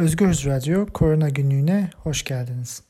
[0.00, 2.82] Özgürüz Radyo Korona Günlüğü'ne hoş geldiniz.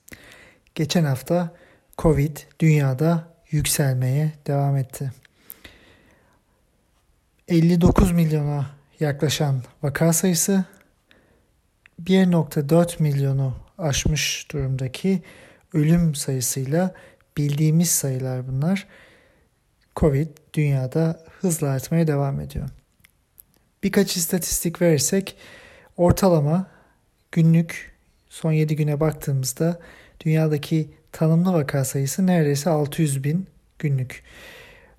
[0.75, 1.55] Geçen hafta
[1.99, 5.13] Covid dünyada yükselmeye devam etti.
[7.49, 8.67] 59 milyona
[9.01, 10.65] yaklaşan vaka sayısı
[12.03, 15.23] 1.4 milyonu aşmış durumdaki
[15.75, 16.95] ölüm sayısıyla
[17.37, 18.87] bildiğimiz sayılar bunlar.
[19.97, 22.69] Covid dünyada hızla artmaya devam ediyor.
[23.83, 25.37] Birkaç istatistik verirsek
[25.97, 26.80] ortalama
[27.33, 27.93] günlük
[28.31, 29.81] son 7 güne baktığımızda
[30.25, 33.47] dünyadaki tanımlı vaka sayısı neredeyse 600 bin
[33.79, 34.23] günlük.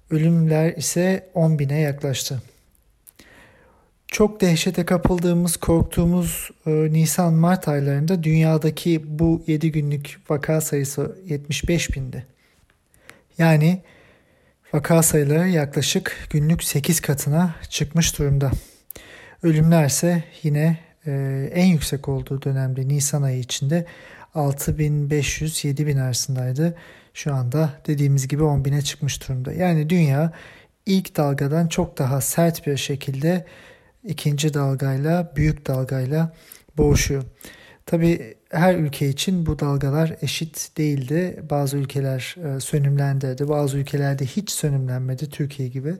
[0.09, 2.41] Ölümler ise 10 bine yaklaştı.
[4.07, 12.25] Çok dehşete kapıldığımız, korktuğumuz e, Nisan-Mart aylarında dünyadaki bu 7 günlük vaka sayısı 75 bindi.
[13.37, 13.81] Yani
[14.73, 18.51] vaka sayıları yaklaşık günlük 8 katına çıkmış durumda.
[19.43, 20.77] Ölümler ise yine
[21.53, 23.85] en yüksek olduğu dönemde Nisan ayı içinde
[24.35, 26.75] 6500-7000 arasındaydı.
[27.13, 29.53] Şu anda dediğimiz gibi 10.000'e çıkmış durumda.
[29.53, 30.33] Yani dünya
[30.85, 33.45] ilk dalgadan çok daha sert bir şekilde
[34.03, 36.33] ikinci dalgayla, büyük dalgayla
[36.77, 37.23] boğuşuyor.
[37.85, 41.43] Tabi her ülke için bu dalgalar eşit değildi.
[41.49, 45.93] Bazı ülkeler e, sönümlendirdi, bazı ülkelerde hiç sönümlenmedi Türkiye gibi.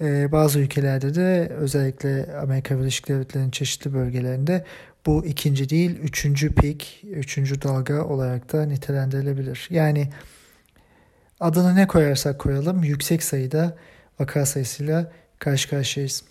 [0.00, 4.64] E, bazı ülkelerde de özellikle Amerika Birleşik Devletleri'nin çeşitli bölgelerinde
[5.06, 9.66] bu ikinci değil üçüncü pik, üçüncü dalga olarak da nitelendirilebilir.
[9.70, 10.08] Yani
[11.40, 13.76] adını ne koyarsak koyalım yüksek sayıda
[14.20, 16.24] vaka sayısıyla karşı karşıyayız.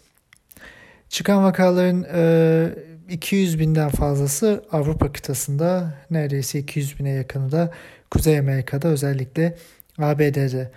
[1.10, 2.70] Çıkan vakaların e,
[3.10, 7.72] 200 binden fazlası Avrupa kıtasında, neredeyse 200 bine yakını da
[8.12, 9.58] Kuzey Amerika'da özellikle
[9.98, 10.72] ABD'de.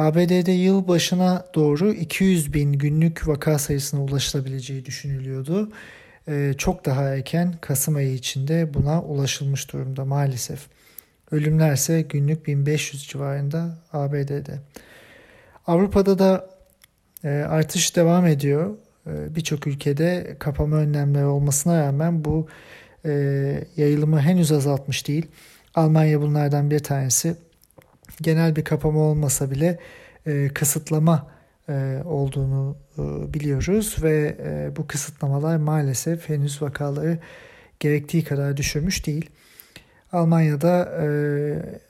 [0.00, 5.72] ABD'de yıl başına doğru 200 bin günlük vaka sayısına ulaşılabileceği düşünülüyordu.
[6.28, 10.66] Ee, çok daha erken Kasım ayı içinde buna ulaşılmış durumda maalesef.
[11.30, 14.58] Ölümler ise günlük 1500 civarında ABD'de.
[15.66, 16.50] Avrupa'da da
[17.24, 18.76] e, artış devam ediyor.
[19.06, 22.48] E, Birçok ülkede kapama önlemleri olmasına rağmen bu
[23.04, 23.10] e,
[23.76, 25.26] yayılımı henüz azaltmış değil.
[25.74, 27.36] Almanya bunlardan bir tanesi
[28.20, 29.78] genel bir kapama olmasa bile
[30.26, 31.30] e, kısıtlama
[31.68, 37.18] e, olduğunu e, biliyoruz ve e, bu kısıtlamalar maalesef henüz vakaları
[37.80, 39.30] gerektiği kadar düşürmüş değil.
[40.12, 41.06] Almanya'da e,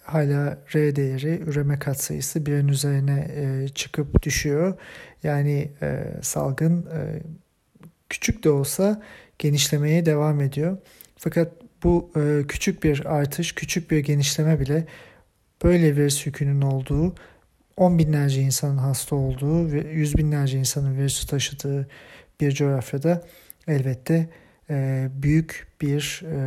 [0.04, 4.74] hala R değeri, üreme katsayısı birin üzerine e, çıkıp düşüyor.
[5.22, 7.22] Yani e, salgın e,
[8.08, 9.02] küçük de olsa
[9.38, 10.76] genişlemeye devam ediyor.
[11.16, 11.52] Fakat
[11.82, 14.86] bu e, küçük bir artış, küçük bir genişleme bile
[15.64, 17.14] böyle virüs yükünün olduğu,
[17.76, 21.88] on binlerce insanın hasta olduğu ve yüz binlerce insanın virüsü taşıdığı
[22.40, 23.26] bir coğrafyada
[23.68, 24.28] elbette
[24.70, 26.38] e, büyük bir e,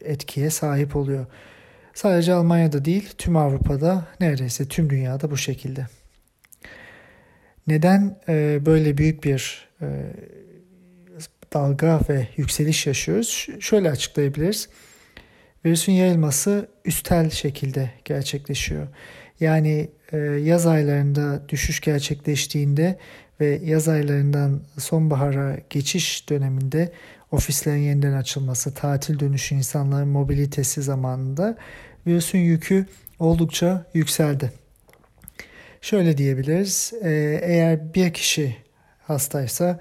[0.00, 1.26] etkiye sahip oluyor.
[1.94, 5.86] Sadece Almanya'da değil, tüm Avrupa'da, neredeyse tüm dünyada bu şekilde.
[7.66, 9.86] Neden e, böyle büyük bir e,
[11.54, 13.46] dalga ve yükseliş yaşıyoruz?
[13.60, 14.68] Şöyle açıklayabiliriz.
[15.64, 18.88] Virüsün yayılması üstel şekilde gerçekleşiyor.
[19.40, 22.98] Yani e, yaz aylarında düşüş gerçekleştiğinde
[23.40, 26.92] ve yaz aylarından sonbahara geçiş döneminde
[27.32, 31.56] ofislerin yeniden açılması, tatil dönüşü insanların mobilitesi zamanında
[32.06, 32.86] virüsün yükü
[33.18, 34.52] oldukça yükseldi.
[35.80, 38.56] Şöyle diyebiliriz, e, eğer bir kişi
[39.02, 39.80] hastaysa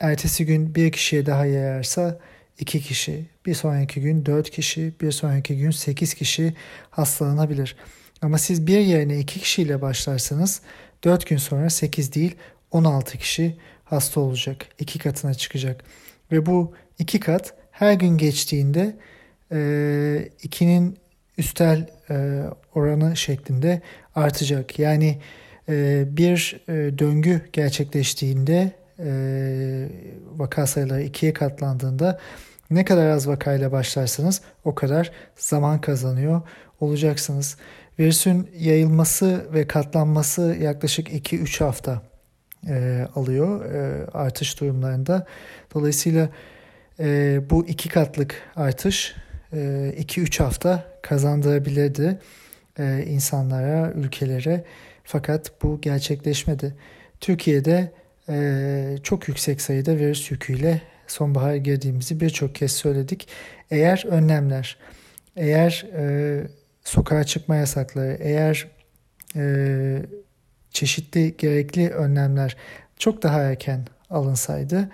[0.00, 2.18] ertesi gün bir kişiye daha yayarsa
[2.58, 6.54] 2 kişi, bir sonraki gün 4 kişi, bir sonraki gün 8 kişi
[6.90, 7.76] hastalanabilir.
[8.22, 10.60] Ama siz bir yerine 2 kişiyle başlarsanız
[11.04, 12.36] 4 gün sonra 8 değil
[12.70, 14.66] 16 kişi hasta olacak.
[14.78, 15.84] 2 katına çıkacak.
[16.32, 18.96] Ve bu 2 kat her gün geçtiğinde
[19.50, 20.94] 2'nin e,
[21.38, 22.42] üstel e,
[22.74, 23.82] oranı şeklinde
[24.14, 24.78] artacak.
[24.78, 25.18] Yani
[25.68, 26.60] e, bir
[26.98, 28.72] döngü gerçekleştiğinde
[30.36, 32.20] vaka sayıları ikiye katlandığında
[32.70, 36.42] ne kadar az vakayla başlarsanız o kadar zaman kazanıyor
[36.80, 37.56] olacaksınız.
[37.98, 42.02] Virüsün yayılması ve katlanması yaklaşık 2-3 hafta
[42.68, 45.26] e, alıyor e, artış durumlarında.
[45.74, 46.28] Dolayısıyla
[47.00, 49.14] e, bu iki katlık artış
[49.52, 52.18] 2-3 e, hafta kazandırabilirdi
[52.78, 54.64] e, insanlara, ülkelere.
[55.04, 56.74] Fakat bu gerçekleşmedi.
[57.20, 57.92] Türkiye'de
[58.28, 63.28] e, çok yüksek sayıda virüs yüküyle sonbahar girdiğimizi birçok kez söyledik.
[63.70, 64.76] Eğer önlemler,
[65.36, 66.46] eğer e,
[66.84, 68.68] sokağa çıkma yasakları, eğer
[69.36, 70.02] e,
[70.70, 72.56] çeşitli gerekli önlemler
[72.98, 74.88] çok daha erken alınsaydı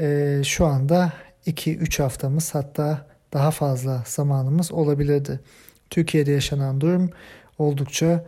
[0.00, 1.12] e, şu anda
[1.46, 5.40] 2-3 haftamız hatta daha fazla zamanımız olabilirdi.
[5.90, 7.10] Türkiye'de yaşanan durum
[7.58, 8.24] oldukça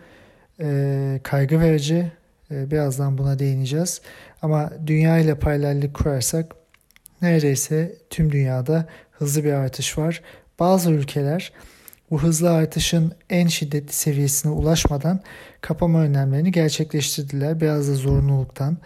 [0.60, 2.12] e, kaygı verici.
[2.50, 4.00] E, birazdan buna değineceğiz.
[4.42, 6.54] Ama dünya ile paralellik kurarsak
[7.26, 10.22] neredeyse tüm dünyada hızlı bir artış var.
[10.58, 11.52] Bazı ülkeler
[12.10, 15.20] bu hızlı artışın en şiddetli seviyesine ulaşmadan
[15.60, 17.60] kapama önlemlerini gerçekleştirdiler.
[17.60, 18.78] Biraz da zorunluluktan.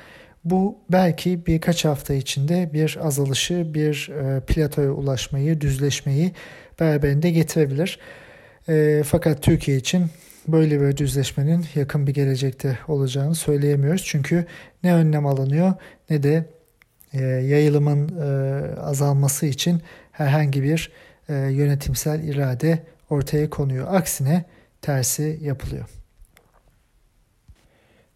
[0.45, 6.33] Bu belki birkaç hafta içinde bir azalışı, bir e, platoya ulaşmayı, düzleşmeyi
[6.81, 7.99] beraberinde getirebilir.
[8.69, 10.07] E, fakat Türkiye için
[10.49, 14.05] böyle bir düzleşmenin yakın bir gelecekte olacağını söyleyemiyoruz.
[14.07, 14.47] Çünkü
[14.83, 15.75] ne önlem alınıyor
[16.11, 16.45] ne de
[17.19, 18.19] yayılımın
[18.77, 20.93] azalması için herhangi bir
[21.29, 23.95] yönetimsel irade ortaya konuyor.
[23.95, 24.45] Aksine
[24.83, 25.85] tersi yapılıyor.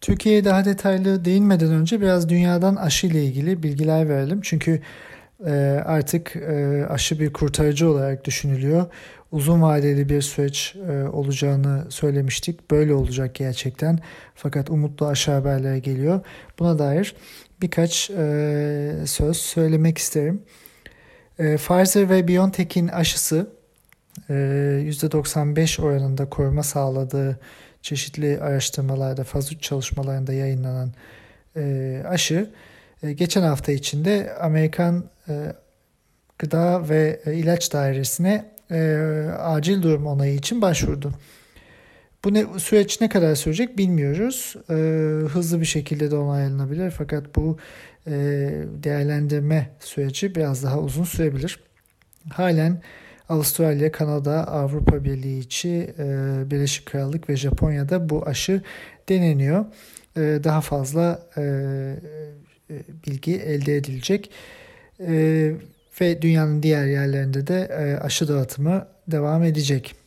[0.05, 4.41] Türkiye'ye daha detaylı değinmeden önce biraz dünyadan aşı ile ilgili bilgiler verelim.
[4.43, 4.81] Çünkü
[5.46, 5.50] e,
[5.85, 8.87] artık e, aşı bir kurtarıcı olarak düşünülüyor.
[9.32, 12.70] Uzun vadeli bir süreç e, olacağını söylemiştik.
[12.70, 13.99] Böyle olacak gerçekten.
[14.35, 16.20] Fakat umutlu aşı haberleri geliyor.
[16.58, 17.14] Buna dair
[17.64, 17.93] birkaç
[19.11, 20.43] söz söylemek isterim.
[21.37, 23.46] Pfizer ve BioNTech'in aşısı
[24.31, 27.38] %95 oranında koruma sağladığı
[27.82, 30.93] çeşitli araştırmalarda, faz 3 çalışmalarında yayınlanan
[31.56, 32.50] e, aşı
[33.02, 35.52] e, geçen hafta içinde Amerikan e,
[36.38, 38.78] Gıda ve e, İlaç Dairesi'ne e,
[39.38, 41.12] acil durum onayı için başvurdu.
[42.24, 44.56] Bu ne, süreç ne kadar sürecek bilmiyoruz.
[44.70, 44.74] E,
[45.28, 47.58] hızlı bir şekilde de onaylanabilir fakat bu
[48.06, 48.12] e,
[48.82, 51.60] değerlendirme süreci biraz daha uzun sürebilir.
[52.32, 52.82] Halen
[53.28, 56.04] Avustralya, Kanada, Avrupa Birliği içi, e,
[56.50, 58.62] Birleşik Krallık ve Japonya'da bu aşı
[59.08, 59.64] deneniyor.
[60.16, 61.42] E, daha fazla e,
[63.06, 64.30] bilgi elde edilecek.
[66.00, 67.68] Ve dünyanın diğer yerlerinde de
[68.02, 70.03] aşı dağıtımı devam edecek.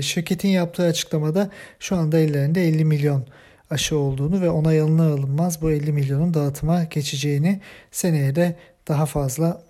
[0.00, 3.26] Şirketin yaptığı açıklamada şu anda ellerinde 50 milyon
[3.70, 8.56] aşı olduğunu ve onay alınır alınmaz bu 50 milyonun dağıtıma geçeceğini seneye de
[8.88, 9.62] daha fazla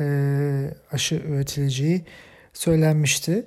[0.00, 0.04] e,
[0.92, 2.04] aşı üretileceği
[2.52, 3.44] söylenmişti.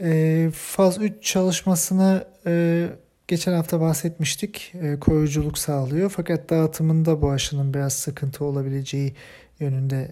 [0.00, 2.86] E, faz 3 çalışmasını e,
[3.28, 4.72] geçen hafta bahsetmiştik.
[4.82, 6.10] E, koruyuculuk sağlıyor.
[6.10, 9.14] Fakat dağıtımında bu aşının biraz sıkıntı olabileceği
[9.60, 10.10] yönünde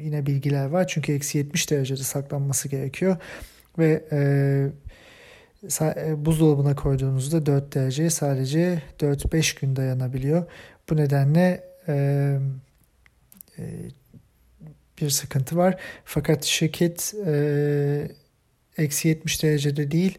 [0.00, 0.86] yine bilgiler var.
[0.88, 3.16] Çünkü eksi 70 derecede saklanması gerekiyor.
[3.78, 4.18] Ve e,
[5.80, 10.44] e, buzdolabına koyduğunuzda 4 dereceye sadece 4-5 gün dayanabiliyor.
[10.90, 12.38] Bu nedenle e,
[13.58, 13.62] e,
[15.00, 15.80] bir sıkıntı var.
[16.04, 18.08] Fakat şirket e,
[18.78, 20.18] eksi 70 derecede değil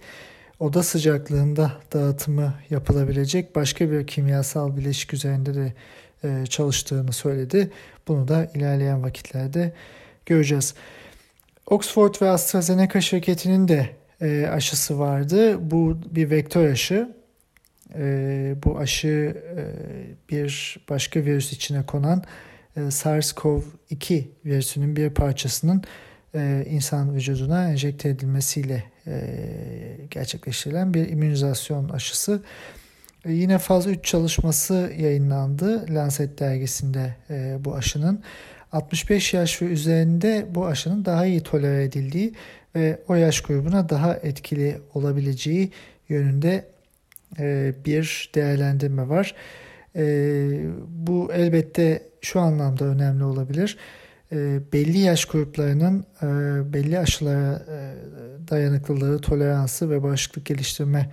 [0.60, 5.74] oda sıcaklığında dağıtımı yapılabilecek başka bir kimyasal bileşik üzerinde de
[6.24, 7.72] e, çalıştığını söyledi.
[8.08, 9.74] Bunu da ilerleyen vakitlerde
[10.26, 10.74] göreceğiz.
[11.68, 13.90] Oxford ve AstraZeneca şirketinin de
[14.22, 15.72] e, aşısı vardı.
[15.72, 17.16] Bu bir vektör aşı.
[17.96, 19.64] E, bu aşı e,
[20.30, 22.24] bir başka virüs içine konan
[22.78, 25.84] e, SARS-CoV-2 virüsünün bir parçasının
[26.36, 29.38] e, insan vücuduna enjekte edilmesiyle e,
[30.12, 32.44] gerçekleştirilen bir immünizasyon aşısı.
[33.26, 37.16] Yine faz 3 çalışması yayınlandı Lancet dergisinde
[37.60, 38.24] bu aşının.
[38.74, 42.34] 65 yaş ve üzerinde bu aşının daha iyi tolere edildiği
[42.76, 45.72] ve o yaş grubuna daha etkili olabileceği
[46.10, 46.66] yönünde
[47.86, 49.36] bir değerlendirme var.
[50.88, 53.78] Bu elbette şu anlamda önemli olabilir.
[54.32, 56.26] E, belli yaş gruplarının e,
[56.74, 57.78] belli aşılara e,
[58.50, 61.12] dayanıklılığı, toleransı ve bağışıklık geliştirme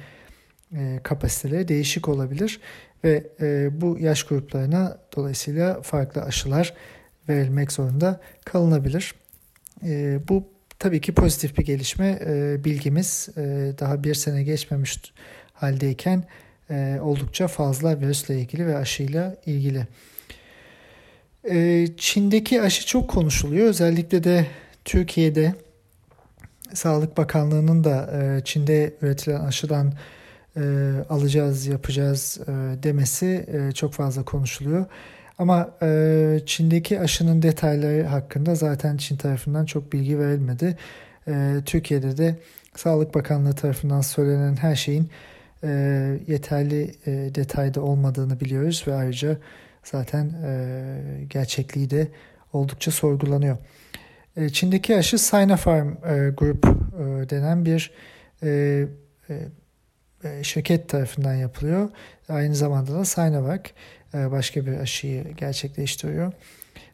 [0.73, 2.61] e, kapasiteleri değişik olabilir
[3.05, 6.75] ve e, bu yaş gruplarına dolayısıyla farklı aşılar
[7.37, 9.14] verilmek zorunda kalınabilir.
[9.84, 10.44] E, bu
[10.78, 12.18] tabii ki pozitif bir gelişme.
[12.26, 13.40] E, bilgimiz e,
[13.80, 15.00] daha bir sene geçmemiş
[15.52, 16.25] haldeyken
[16.70, 19.87] e, oldukça fazla virüsle ilgili ve aşıyla ilgili.
[21.50, 23.66] Ee, Çin'deki aşı çok konuşuluyor.
[23.66, 24.46] Özellikle de
[24.84, 25.54] Türkiye'de
[26.75, 29.92] Sağlık Bakanlığı'nın da e, Çin'de üretilen aşıdan
[30.56, 30.62] e,
[31.08, 34.87] alacağız, yapacağız e, demesi çok fazla konuşuluyor.
[35.40, 35.70] Ama
[36.47, 40.76] Çin'deki aşının detayları hakkında zaten Çin tarafından çok bilgi verilmedi.
[41.66, 42.37] Türkiye'de de
[42.76, 45.11] Sağlık Bakanlığı tarafından söylenen her şeyin
[46.26, 46.94] yeterli
[47.35, 49.37] detayda olmadığını biliyoruz ve ayrıca
[49.85, 52.09] zaten e, gerçekliği de
[52.52, 53.56] oldukça sorgulanıyor.
[54.37, 57.90] E, Çin'deki aşı Sinopharm e, Group e, denen bir
[58.42, 58.85] e,
[60.25, 61.88] e, şirket tarafından yapılıyor.
[62.28, 63.70] Aynı zamanda da Sinovac e,
[64.14, 66.33] başka bir aşıyı gerçekleştiriyor.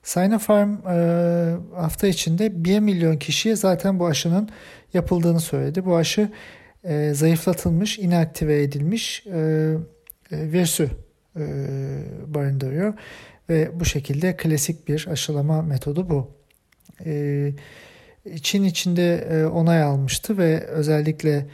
[0.02, 4.48] Sinopharm e, hafta içinde 1 milyon kişiye zaten bu aşının
[4.94, 5.84] yapıldığını söyledi.
[5.84, 6.30] Bu aşı
[6.84, 9.38] e, zayıflatılmış, inaktive edilmiş e,
[10.32, 10.90] e, virüsü
[11.36, 11.42] e,
[12.26, 12.94] barındırıyor.
[13.48, 16.30] Ve bu şekilde klasik bir aşılama metodu bu.
[17.06, 17.52] E,
[18.42, 21.46] Çin içinde e, onay almıştı ve özellikle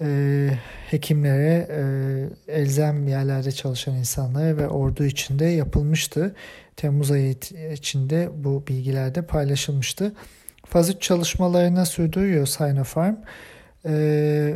[0.00, 0.50] e,
[0.90, 6.34] hekimlere, e, elzem yerlerde çalışan insanlara ve ordu içinde yapılmıştı.
[6.76, 7.36] Temmuz ayı
[7.72, 10.12] içinde bu bilgiler de paylaşılmıştı.
[10.66, 13.16] Faz 3 çalışmalarına sürdürüyor Sinopharm.
[13.86, 14.54] E,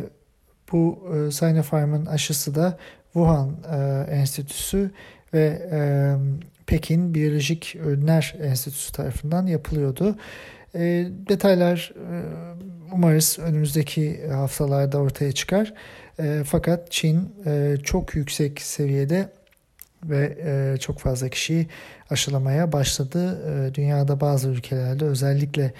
[0.71, 2.77] bu e, Sinopharm'ın aşısı da
[3.13, 4.91] Wuhan e, Enstitüsü
[5.33, 5.79] ve e,
[6.65, 10.15] Pekin Biyolojik Ürünler Enstitüsü tarafından yapılıyordu.
[10.75, 12.15] E, detaylar e,
[12.93, 15.73] umarız önümüzdeki haftalarda ortaya çıkar.
[16.19, 19.29] E, fakat Çin e, çok yüksek seviyede
[20.03, 21.67] ve e, çok fazla kişiyi
[22.09, 23.41] aşılamaya başladı.
[23.49, 25.73] E, dünyada bazı ülkelerde özellikle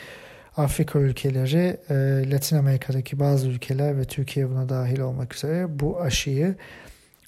[0.57, 1.95] Afrika ülkeleri, e,
[2.31, 6.55] Latin Amerika'daki bazı ülkeler ve Türkiye buna dahil olmak üzere bu aşıyı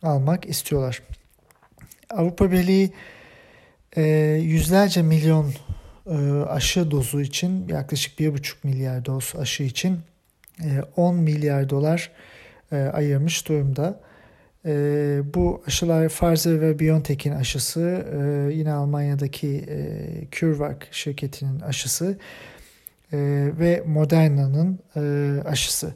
[0.03, 1.01] almak istiyorlar.
[2.09, 2.93] Avrupa Birliği
[3.95, 4.03] e,
[4.41, 5.53] yüzlerce milyon e,
[6.49, 9.99] aşı dozu için yaklaşık 1,5 milyar doz aşı için
[10.95, 12.11] 10 e, milyar dolar
[12.71, 13.99] e, ayırmış durumda.
[15.33, 18.05] Bu aşılar Pfizer ve BioNTech'in aşısı,
[18.53, 19.65] yine Almanya'daki
[20.31, 22.17] CureVac şirketinin aşısı
[23.59, 24.79] ve Moderna'nın
[25.45, 25.93] aşısı.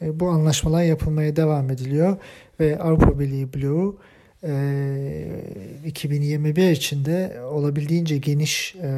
[0.00, 2.16] Bu anlaşmalar yapılmaya devam ediliyor
[2.60, 3.94] ve Avrupa Birliği Blue
[4.42, 8.88] 2021 ee, içinde olabildiğince geniş e,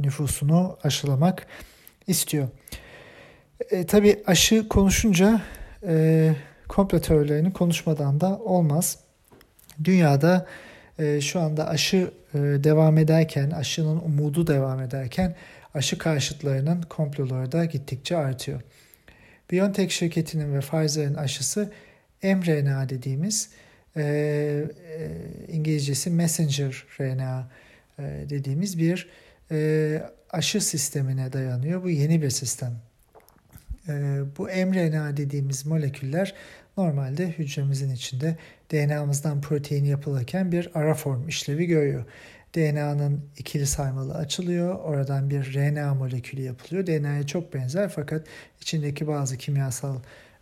[0.00, 1.46] nüfusunu aşılamak
[2.06, 2.48] istiyor.
[3.70, 5.40] E, tabii aşı konuşunca
[5.86, 6.34] e,
[6.68, 8.98] komplo teorilerini konuşmadan da olmaz.
[9.84, 10.46] Dünyada
[10.98, 15.36] e, şu anda aşı e, devam ederken, aşının umudu devam ederken
[15.74, 18.60] aşı karşıtlarının komploları da gittikçe artıyor.
[19.50, 21.72] BioNTech şirketinin ve Pfizer'in aşısı
[22.22, 23.50] mRNA dediğimiz
[23.98, 24.64] e,
[25.48, 27.50] İngilizcesi messenger RNA
[27.98, 29.08] e, dediğimiz bir
[29.50, 31.82] e, aşı sistemine dayanıyor.
[31.82, 32.78] Bu yeni bir sistem.
[33.88, 36.34] E, bu mRNA dediğimiz moleküller
[36.76, 38.36] normalde hücremizin içinde
[38.72, 42.04] DNA'mızdan protein yapılırken bir ara form işlevi görüyor.
[42.56, 44.74] DNA'nın ikili saymalı açılıyor.
[44.74, 46.86] Oradan bir RNA molekülü yapılıyor.
[46.86, 48.26] DNA'ya çok benzer fakat
[48.60, 50.00] içindeki bazı kimyasal e,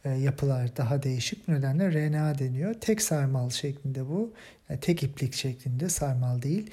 [0.08, 1.48] yapılar daha değişik.
[1.48, 2.74] Bu nedenle RNA deniyor.
[2.74, 4.32] Tek sarmal şeklinde bu.
[4.68, 6.70] Yani tek iplik şeklinde sarmal değil.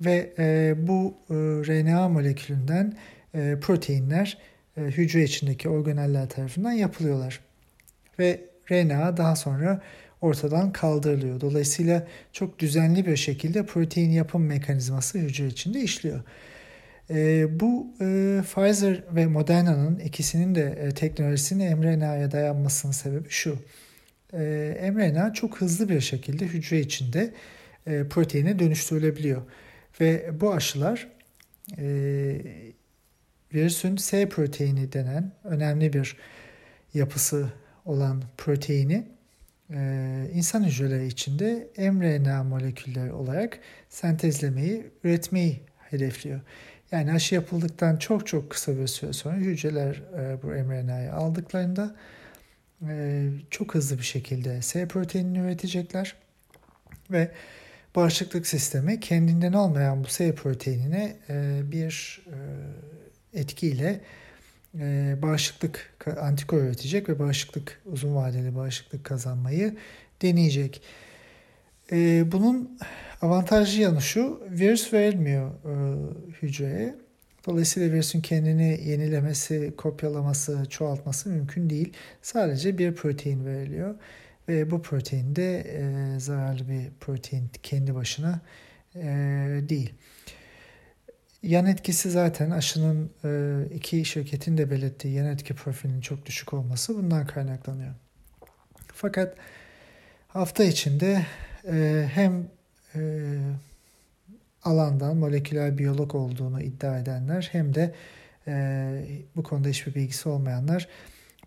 [0.00, 2.96] Ve e, bu e, RNA molekülünden
[3.34, 4.38] e, proteinler
[4.76, 7.40] e, hücre içindeki organeller tarafından yapılıyorlar.
[8.18, 8.40] Ve
[8.70, 9.80] RNA daha sonra
[10.20, 11.40] ortadan kaldırılıyor.
[11.40, 16.20] Dolayısıyla çok düzenli bir şekilde protein yapım mekanizması hücre içinde işliyor.
[17.12, 23.58] E, bu e, Pfizer ve Moderna'nın ikisinin de e, teknolojisinin mRNA'ya dayanmasının sebebi şu.
[24.32, 27.34] E, mRNA çok hızlı bir şekilde hücre içinde
[27.86, 29.42] e, proteine dönüştürülebiliyor.
[30.00, 31.08] Ve bu aşılar
[31.78, 31.84] e,
[33.54, 36.16] virüsün S proteini denen önemli bir
[36.94, 37.48] yapısı
[37.84, 39.06] olan proteini
[39.70, 46.40] e, insan hücreleri içinde mRNA molekülleri olarak sentezlemeyi, üretmeyi hedefliyor.
[46.92, 51.94] Yani aşı yapıldıktan çok çok kısa bir süre sonra hücreler e, bu mRNA'yı aldıklarında
[52.88, 56.14] e, çok hızlı bir şekilde S proteinini üretecekler
[57.10, 57.30] ve
[57.96, 62.22] bağışıklık sistemi kendinden olmayan bu S proteinine e, bir
[63.34, 64.00] e, etkiyle
[64.78, 69.76] e, bağışıklık antikor üretecek ve bağışıklık uzun vadeli bağışıklık kazanmayı
[70.22, 70.82] deneyecek.
[71.92, 72.78] E, bunun
[73.22, 75.72] avantajlı yanı şu, virüs verilmiyor e,
[76.42, 76.94] hücreye.
[77.46, 81.92] Dolayısıyla virüsün kendini yenilemesi, kopyalaması, çoğaltması mümkün değil.
[82.22, 83.94] Sadece bir protein veriliyor.
[84.48, 88.40] Ve bu protein de e, zararlı bir protein kendi başına
[88.94, 89.04] e,
[89.68, 89.94] değil.
[91.42, 96.96] Yan etkisi zaten aşının e, iki şirketin de belirttiği yan etki profilinin çok düşük olması
[96.96, 97.94] bundan kaynaklanıyor.
[98.94, 99.36] Fakat
[100.28, 101.26] hafta içinde
[101.68, 102.48] e, hem
[102.94, 103.00] e,
[104.64, 107.94] alandan moleküler biyolog olduğunu iddia edenler hem de
[108.46, 110.88] e, bu konuda hiçbir bilgisi olmayanlar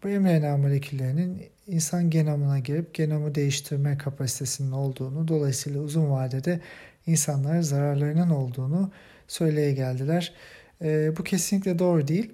[0.03, 6.60] bu mRNA moleküllerinin insan genomuna girip genomu değiştirme kapasitesinin olduğunu dolayısıyla uzun vadede
[7.07, 8.91] insanlara zararlarının olduğunu
[9.27, 10.34] söyleye geldiler.
[10.81, 12.31] E, bu kesinlikle doğru değil.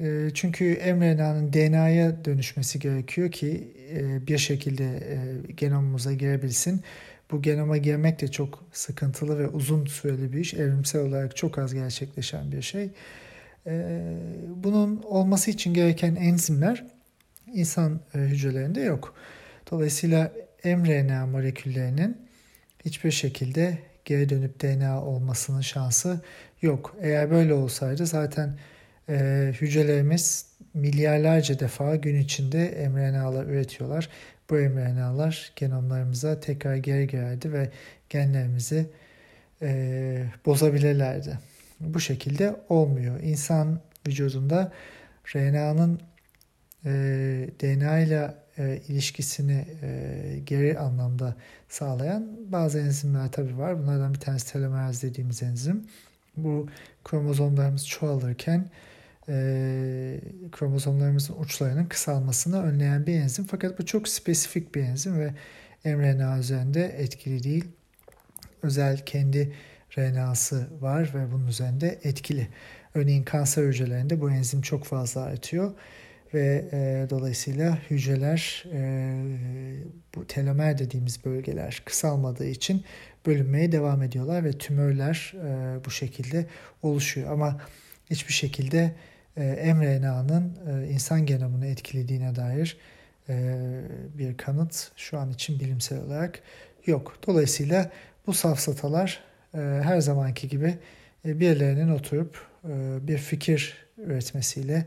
[0.00, 5.00] E, çünkü mRNA'nın DNA'ya dönüşmesi gerekiyor ki e, bir şekilde
[5.56, 6.80] genomumuza girebilsin.
[7.30, 10.54] Bu genoma girmek de çok sıkıntılı ve uzun süreli bir iş.
[10.54, 12.90] Evrimsel olarak çok az gerçekleşen bir şey.
[13.66, 14.16] Ee,
[14.48, 16.86] bunun olması için gereken enzimler
[17.52, 19.14] insan e, hücrelerinde yok.
[19.70, 20.32] Dolayısıyla
[20.64, 22.16] mRNA moleküllerinin
[22.84, 26.20] hiçbir şekilde geri dönüp DNA olmasının şansı
[26.62, 26.96] yok.
[27.00, 28.58] Eğer böyle olsaydı zaten
[29.08, 34.08] e, hücrelerimiz milyarlarca defa gün içinde mRNA'lar üretiyorlar.
[34.50, 37.70] Bu mRNA'lar genomlarımıza tekrar geri geldi ve
[38.10, 38.86] genlerimizi
[39.62, 41.38] e, bozabilirlerdi.
[41.80, 43.20] Bu şekilde olmuyor.
[43.20, 44.72] İnsan vücudunda
[45.34, 46.00] RNA'nın
[46.84, 46.90] e,
[47.60, 51.36] DNA ile e, ilişkisini e, geri anlamda
[51.68, 53.78] sağlayan bazı enzimler tabi var.
[53.82, 55.84] Bunlardan bir tanesi telomeraz dediğimiz enzim.
[56.36, 56.68] Bu
[57.04, 58.70] kromozomlarımız çoğalırken
[59.28, 60.20] e,
[60.52, 63.44] kromozomlarımızın uçlarının kısalmasını önleyen bir enzim.
[63.44, 65.34] Fakat bu çok spesifik bir enzim ve
[65.84, 67.64] mRNA üzerinde etkili değil.
[68.62, 69.52] Özel kendi
[69.98, 72.48] RNA'sı var ve bunun üzerinde etkili.
[72.94, 75.72] Örneğin kanser hücrelerinde bu enzim çok fazla artıyor
[76.34, 79.12] ve e, dolayısıyla hücreler e,
[80.14, 82.84] bu telomer dediğimiz bölgeler kısalmadığı için
[83.26, 86.46] bölünmeye devam ediyorlar ve tümörler e, bu şekilde
[86.82, 87.32] oluşuyor.
[87.32, 87.60] Ama
[88.10, 88.94] hiçbir şekilde
[89.74, 92.76] mRNA'nın e, insan genomunu etkilediğine dair
[93.28, 93.56] e,
[94.18, 96.40] bir kanıt şu an için bilimsel olarak
[96.86, 97.18] yok.
[97.26, 97.90] Dolayısıyla
[98.26, 99.20] bu safsatalar
[99.54, 100.74] e, her zamanki gibi
[101.24, 104.86] e, birilerinin oturup e, bir fikir üretmesiyle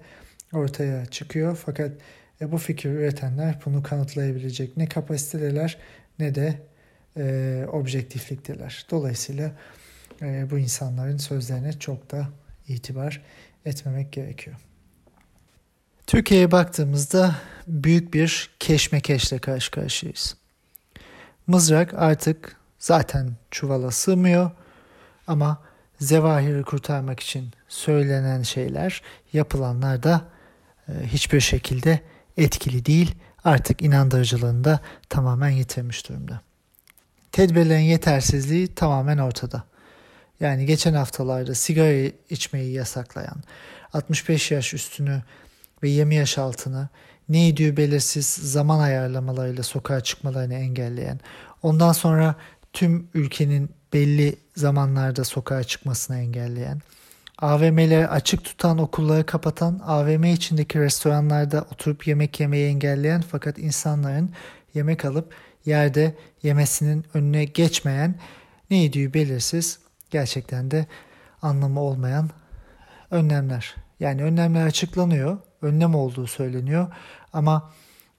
[0.54, 1.60] ortaya çıkıyor.
[1.66, 1.92] Fakat
[2.42, 5.78] e, bu fikir üretenler bunu kanıtlayabilecek ne kapasiteler
[6.20, 6.60] ne de
[7.18, 8.86] e, objektiflikteler.
[8.92, 9.52] Dolayısıyla
[10.22, 12.28] e, bu insanların sözlerine çok da
[12.68, 13.22] itibar
[13.66, 14.56] etmemek gerekiyor.
[16.08, 17.36] Türkiye'ye baktığımızda
[17.68, 20.36] büyük bir keşmekeşle karşı karşıyayız.
[21.48, 24.52] Mızrak artık zaten çuvala sığmıyor
[25.28, 25.62] ama
[26.00, 29.02] zevahiri kurtarmak için söylenen şeyler,
[29.34, 30.22] yapılanlar da
[30.90, 32.00] e, hiçbir şekilde
[32.38, 33.16] etkili değil.
[33.44, 36.42] Artık inandırıcılığını da tamamen yitirmiş durumda.
[37.32, 39.64] Tedbirlerin yetersizliği tamamen ortada.
[40.42, 43.44] Yani geçen haftalarda sigara içmeyi yasaklayan,
[43.94, 45.24] 65 yaş üstünü
[45.84, 46.90] ve 20 yaş altını
[47.30, 51.20] neydi belirsiz zaman ayarlamalarıyla sokağa çıkmalarını engelleyen,
[51.62, 52.36] ondan sonra
[52.74, 56.82] tüm ülkenin belli zamanlarda sokağa çıkmasını engelleyen,
[57.38, 64.32] AVM'leri açık tutan okulları kapatan, AVM içindeki restoranlarda oturup yemek yemeyi engelleyen fakat insanların
[64.74, 65.34] yemek alıp
[65.66, 68.16] yerde yemesinin önüne geçmeyen
[68.70, 69.80] neydi belirsiz
[70.12, 70.86] gerçekten de
[71.42, 72.30] anlamı olmayan
[73.12, 73.76] önlemler.
[74.00, 76.88] Yani önlemler açıklanıyor, önlem olduğu söyleniyor
[77.34, 77.72] ama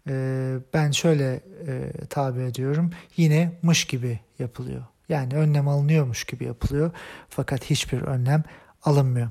[0.08, 4.84] e, ben şöyle e, tabir ediyorum yine mış gibi yapılıyor.
[5.08, 6.90] Yani önlem alınıyormuş gibi yapılıyor
[7.28, 8.42] fakat hiçbir önlem
[8.82, 9.30] alınmıyor.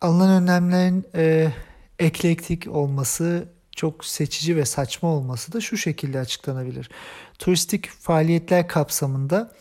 [0.00, 1.52] Alınan önlemlerin e,
[1.98, 6.90] eklektik olması, çok seçici ve saçma olması da şu şekilde açıklanabilir.
[7.38, 9.52] Turistik faaliyetler kapsamında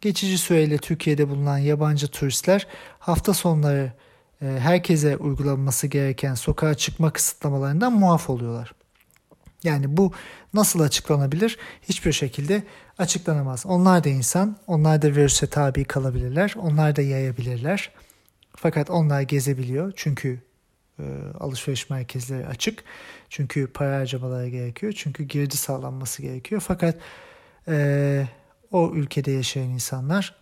[0.00, 2.66] geçici süreyle Türkiye'de bulunan yabancı turistler
[2.98, 3.92] hafta sonları
[4.42, 8.72] e, herkese uygulanması gereken sokağa çıkma kısıtlamalarından muaf oluyorlar.
[9.64, 10.12] Yani bu
[10.54, 11.58] nasıl açıklanabilir?
[11.82, 12.62] Hiçbir şekilde
[12.98, 13.66] açıklanamaz.
[13.66, 17.90] Onlar da insan, onlar da virüse tabi kalabilirler, onlar da yayabilirler.
[18.56, 20.49] Fakat onlar gezebiliyor çünkü
[21.00, 22.84] e, alışveriş merkezleri açık.
[23.28, 24.92] Çünkü para harcamaları gerekiyor.
[24.96, 26.62] Çünkü girdi sağlanması gerekiyor.
[26.66, 26.96] Fakat
[27.68, 28.26] e,
[28.70, 30.34] o ülkede yaşayan insanlar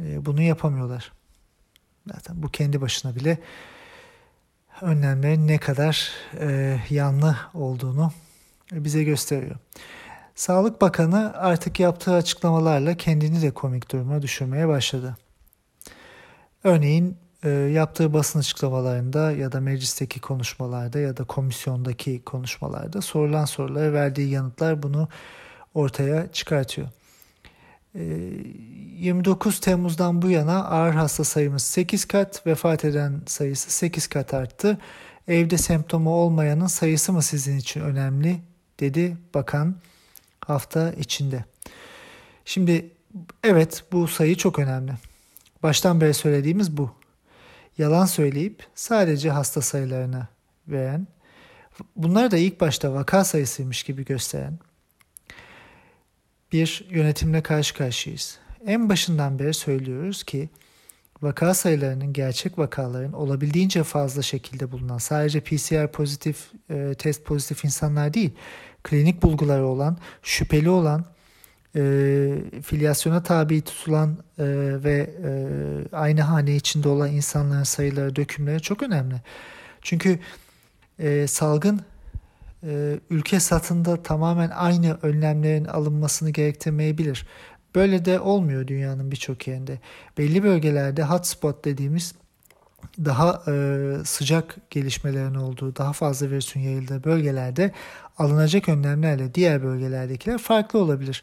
[0.00, 1.12] e, bunu yapamıyorlar.
[2.14, 3.38] Zaten bu kendi başına bile
[4.80, 8.12] önlemlerin ne kadar e, yanlı olduğunu
[8.72, 9.56] bize gösteriyor.
[10.34, 15.16] Sağlık Bakanı artık yaptığı açıklamalarla kendini de komik duruma düşürmeye başladı.
[16.64, 17.16] Örneğin
[17.50, 24.82] yaptığı basın açıklamalarında ya da meclisteki konuşmalarda ya da komisyondaki konuşmalarda sorulan sorulara verdiği yanıtlar
[24.82, 25.08] bunu
[25.74, 26.88] ortaya çıkartıyor.
[27.94, 34.34] 29 e, Temmuz'dan bu yana ağır hasta sayımız 8 kat, vefat eden sayısı 8 kat
[34.34, 34.78] arttı.
[35.28, 38.40] Evde semptomu olmayanın sayısı mı sizin için önemli
[38.80, 39.76] dedi bakan
[40.40, 41.44] hafta içinde.
[42.44, 42.90] Şimdi
[43.44, 44.92] evet bu sayı çok önemli.
[45.62, 47.01] Baştan beri söylediğimiz bu.
[47.78, 50.28] Yalan söyleyip sadece hasta sayılarını
[50.68, 51.06] veren,
[51.96, 54.58] bunlar da ilk başta vaka sayısıymış gibi gösteren
[56.52, 58.38] bir yönetimle karşı karşıyayız.
[58.66, 60.48] En başından beri söylüyoruz ki
[61.22, 68.14] vaka sayılarının gerçek vakaların olabildiğince fazla şekilde bulunan sadece PCR pozitif, e, test pozitif insanlar
[68.14, 68.30] değil,
[68.82, 71.04] klinik bulguları olan, şüpheli olan,
[72.62, 74.44] filyasyona tabi tutulan e,
[74.84, 79.14] ve e, aynı hane içinde olan insanların sayıları, dökümleri çok önemli.
[79.82, 80.18] Çünkü
[80.98, 81.80] e, salgın
[82.66, 87.26] e, ülke satında tamamen aynı önlemlerin alınmasını gerektirmeyebilir.
[87.74, 89.78] Böyle de olmuyor dünyanın birçok yerinde.
[90.18, 92.14] Belli bölgelerde hotspot dediğimiz
[93.04, 93.54] daha e,
[94.04, 97.72] sıcak gelişmelerin olduğu, daha fazla virüsün yayıldığı bölgelerde
[98.18, 101.22] alınacak önlemlerle diğer bölgelerdekiler farklı olabilir.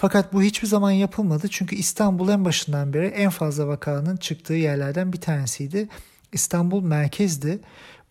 [0.00, 5.12] Fakat bu hiçbir zaman yapılmadı çünkü İstanbul en başından beri en fazla vakanın çıktığı yerlerden
[5.12, 5.88] bir tanesiydi.
[6.32, 7.58] İstanbul merkezdi.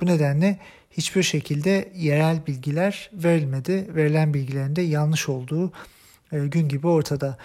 [0.02, 0.60] Bu nedenle
[0.92, 3.96] hiçbir şekilde yerel bilgiler verilmedi.
[3.96, 5.72] Verilen bilgilerin de yanlış olduğu
[6.32, 7.38] e, gün gibi ortada.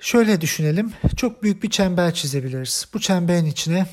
[0.00, 0.92] Şöyle düşünelim.
[1.16, 2.88] Çok büyük bir çember çizebiliriz.
[2.94, 3.86] Bu çemberin içine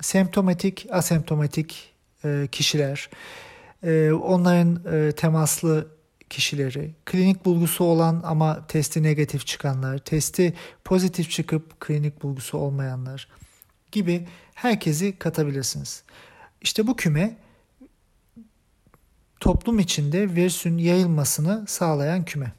[0.00, 1.92] semptomatik, asemptomatik
[2.24, 3.10] e, kişiler,
[3.82, 4.80] e, onların
[5.12, 5.99] temaslı
[6.30, 13.28] kişileri, klinik bulgusu olan ama testi negatif çıkanlar, testi pozitif çıkıp klinik bulgusu olmayanlar
[13.92, 16.02] gibi herkesi katabilirsiniz.
[16.60, 17.36] İşte bu küme
[19.40, 22.52] toplum içinde virüsün yayılmasını sağlayan küme.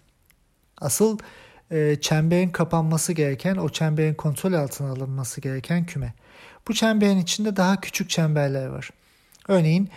[0.77, 1.17] Asıl
[1.71, 6.13] e, çemberin kapanması gereken, o çemberin kontrol altına alınması gereken küme.
[6.67, 8.89] Bu çemberin içinde daha küçük çemberler var.
[9.47, 9.89] Örneğin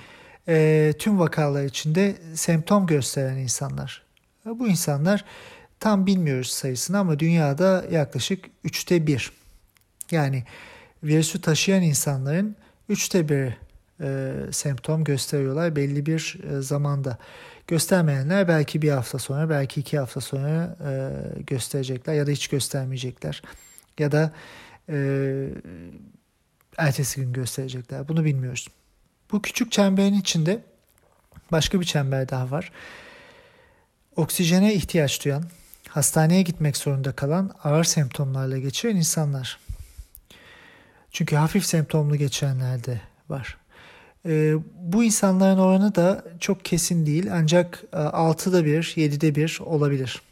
[0.48, 4.02] e, tüm vakalar içinde semptom gösteren insanlar.
[4.44, 5.24] Bu insanlar
[5.80, 9.32] tam bilmiyoruz sayısını ama dünyada yaklaşık üçte bir.
[10.10, 10.44] Yani
[11.02, 12.56] virüsü taşıyan insanların
[12.88, 13.56] üçte bir
[14.00, 17.18] e, semptom gösteriyorlar belli bir e, zamanda.
[17.66, 23.42] Göstermeyenler belki bir hafta sonra, belki iki hafta sonra e, gösterecekler ya da hiç göstermeyecekler.
[23.98, 24.32] Ya da
[24.88, 25.48] e,
[26.78, 28.08] ertesi gün gösterecekler.
[28.08, 28.68] Bunu bilmiyoruz.
[29.32, 30.62] Bu küçük çemberin içinde
[31.52, 32.72] başka bir çember daha var.
[34.16, 35.44] Oksijene ihtiyaç duyan,
[35.88, 39.58] hastaneye gitmek zorunda kalan ağır semptomlarla geçiren insanlar.
[41.10, 43.56] Çünkü hafif semptomlu geçirenler de var.
[44.26, 50.22] E, bu insanların oranı da çok kesin değil ancak e, 6'da 1, 7'de 1 olabilir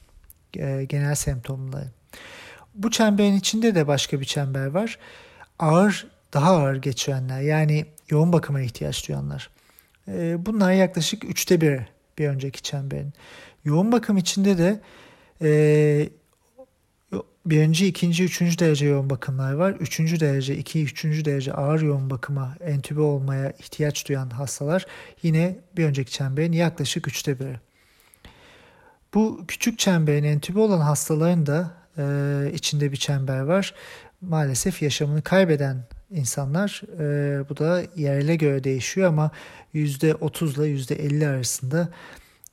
[0.56, 1.88] e, genel semptomları.
[2.74, 4.98] Bu çemberin içinde de başka bir çember var.
[5.58, 9.50] Ağır, daha ağır geçirenler yani yoğun bakıma ihtiyaç duyanlar.
[10.08, 11.80] E, bunlar yaklaşık 3'te 1
[12.18, 13.12] bir önceki çemberin.
[13.64, 14.80] Yoğun bakım içinde de
[15.42, 16.08] e,
[17.46, 19.72] birinci, ikinci, üçüncü derece yoğun bakımlar var.
[19.72, 24.86] Üçüncü derece, iki, üçüncü derece ağır yoğun bakıma, entübe olmaya ihtiyaç duyan hastalar
[25.22, 27.60] yine bir önceki çemberin yaklaşık üçte biri.
[29.14, 32.04] Bu küçük çemberin entübe olan hastaların da e,
[32.54, 33.74] içinde bir çember var.
[34.20, 39.30] Maalesef yaşamını kaybeden insanlar e, bu da yerle göre değişiyor ama
[39.74, 41.88] %30 ile %50 arasında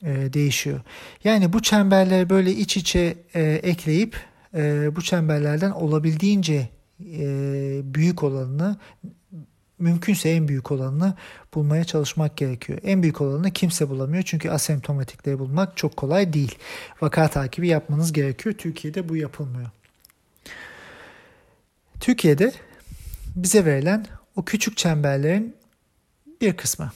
[0.03, 0.81] e, değişiyor.
[1.23, 4.17] Yani bu çemberleri böyle iç içe e, ekleyip
[4.53, 6.69] e, bu çemberlerden olabildiğince
[7.01, 7.25] e,
[7.83, 8.77] büyük olanını
[9.79, 11.13] mümkünse en büyük olanını
[11.53, 12.79] bulmaya çalışmak gerekiyor.
[12.83, 16.55] En büyük olanını kimse bulamıyor çünkü asemptomatikleri bulmak çok kolay değil.
[17.01, 18.55] Vaka takibi yapmanız gerekiyor.
[18.57, 19.69] Türkiye'de bu yapılmıyor.
[21.99, 22.53] Türkiye'de
[23.43, 25.55] bize verilen o küçük çemberlerin
[26.41, 26.91] bir kısmı.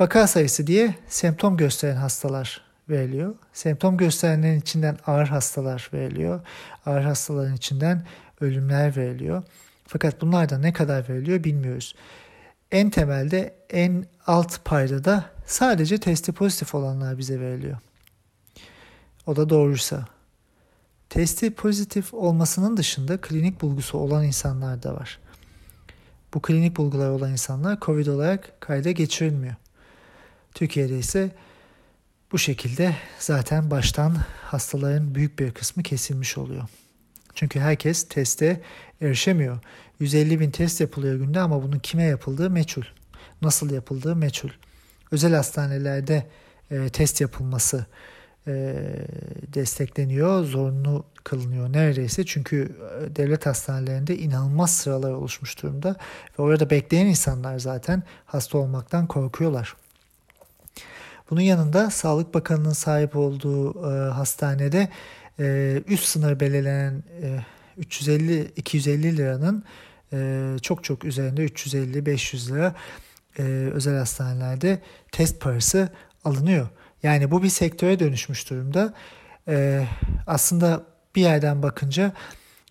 [0.00, 3.34] Vaka sayısı diye semptom gösteren hastalar veriliyor.
[3.52, 6.40] Semptom gösterenlerin içinden ağır hastalar veriliyor.
[6.86, 8.06] Ağır hastaların içinden
[8.40, 9.42] ölümler veriliyor.
[9.86, 11.94] Fakat bunlardan ne kadar veriliyor bilmiyoruz.
[12.70, 17.78] En temelde en alt payda da sadece testi pozitif olanlar bize veriliyor.
[19.26, 20.15] O da doğruysa.
[21.10, 25.18] Testi pozitif olmasının dışında klinik bulgusu olan insanlar da var.
[26.34, 29.54] Bu klinik bulgular olan insanlar COVID olarak kayda geçirilmiyor.
[30.54, 31.30] Türkiye'de ise
[32.32, 36.68] bu şekilde zaten baştan hastaların büyük bir kısmı kesilmiş oluyor.
[37.34, 38.62] Çünkü herkes teste
[39.00, 39.58] erişemiyor.
[40.00, 42.82] 150 bin test yapılıyor günde ama bunun kime yapıldığı meçhul.
[43.42, 44.48] Nasıl yapıldığı meçhul.
[45.10, 46.26] Özel hastanelerde
[46.70, 47.86] e, test yapılması
[49.54, 52.26] destekleniyor, zorunlu kılınıyor neredeyse.
[52.26, 55.96] Çünkü e, devlet hastanelerinde inanılmaz sıralar oluşmuş durumda
[56.38, 59.76] ve orada bekleyen insanlar zaten hasta olmaktan korkuyorlar.
[61.30, 64.88] Bunun yanında Sağlık Bakanı'nın sahip olduğu e, hastanede
[65.40, 67.40] e, üst sınır belirlenen e,
[67.80, 69.64] 350-250 liranın
[70.12, 72.74] e, çok çok üzerinde 350-500 lira
[73.38, 74.80] e, özel hastanelerde
[75.12, 75.88] test parası
[76.24, 76.68] alınıyor.
[77.02, 78.94] Yani bu bir sektöre dönüşmüş durumda.
[79.48, 79.86] E,
[80.26, 80.82] aslında
[81.14, 82.12] bir yerden bakınca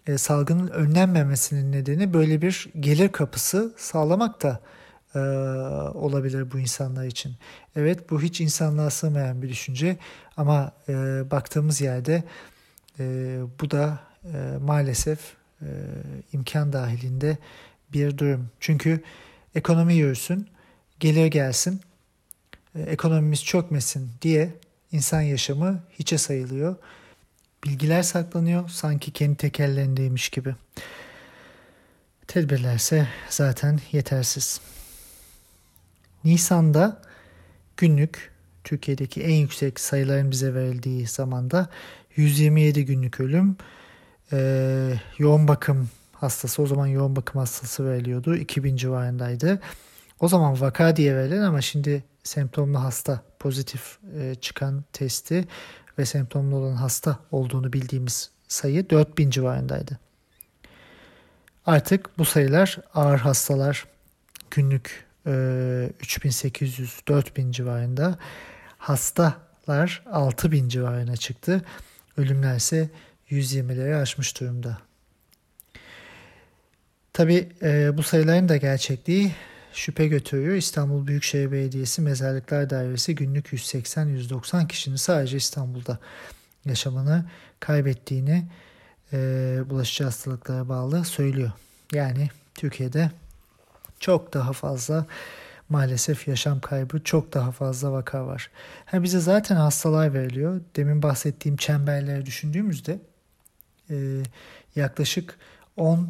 [0.07, 4.61] e, salgının önlenmemesinin nedeni böyle bir gelir kapısı sağlamak da
[5.15, 5.19] e,
[5.97, 7.35] olabilir bu insanlar için.
[7.75, 9.97] Evet bu hiç insanlığa sığmayan bir düşünce
[10.37, 10.93] ama e,
[11.31, 12.23] baktığımız yerde
[12.99, 15.19] e, bu da e, maalesef
[15.61, 15.67] e,
[16.33, 17.37] imkan dahilinde
[17.93, 18.49] bir durum.
[18.59, 19.03] Çünkü
[19.55, 20.47] ekonomi yürüsün,
[20.99, 21.81] gelir gelsin,
[22.87, 24.53] ekonomimiz çökmesin diye
[24.91, 26.75] insan yaşamı hiçe sayılıyor.
[27.63, 30.55] Bilgiler saklanıyor sanki kendi tekerlerindeymiş gibi.
[32.27, 34.61] Tedbirlerse zaten yetersiz.
[36.23, 37.01] Nisan'da
[37.77, 38.31] günlük
[38.63, 41.69] Türkiye'deki en yüksek sayıların bize verildiği zamanda
[42.15, 43.57] 127 günlük ölüm,
[44.31, 48.35] e, yoğun bakım hastası o zaman yoğun bakım hastası veriliyordu.
[48.35, 49.61] 2000 civarındaydı.
[50.19, 55.47] O zaman vaka diye verilen ama şimdi semptomlu hasta pozitif e, çıkan testi
[55.99, 59.99] ve semptomlu olan hasta olduğunu bildiğimiz sayı 4000 civarındaydı.
[61.65, 63.85] Artık bu sayılar ağır hastalar
[64.51, 68.17] günlük e, 3800-4000 civarında
[68.77, 71.61] hastalar 6000 civarına çıktı.
[72.17, 72.89] Ölümler ise
[73.29, 74.77] 120'leri aşmış durumda.
[77.13, 79.31] Tabi e, bu sayıların da gerçekliği
[79.75, 80.55] şüphe götürüyor.
[80.55, 85.99] İstanbul Büyükşehir Belediyesi Mezarlıklar Dairesi günlük 180-190 kişinin sadece İstanbul'da
[86.65, 87.25] yaşamını
[87.59, 88.45] kaybettiğini
[89.13, 89.17] e,
[89.69, 91.51] bulaşıcı hastalıklara bağlı söylüyor.
[91.93, 93.11] Yani Türkiye'de
[93.99, 95.05] çok daha fazla
[95.69, 98.51] maalesef yaşam kaybı çok daha fazla vaka var.
[98.85, 100.61] Ha bize zaten hastalar veriliyor.
[100.75, 102.99] Demin bahsettiğim çemberleri düşündüğümüzde
[103.89, 103.95] e,
[104.75, 105.37] yaklaşık
[105.77, 106.09] 10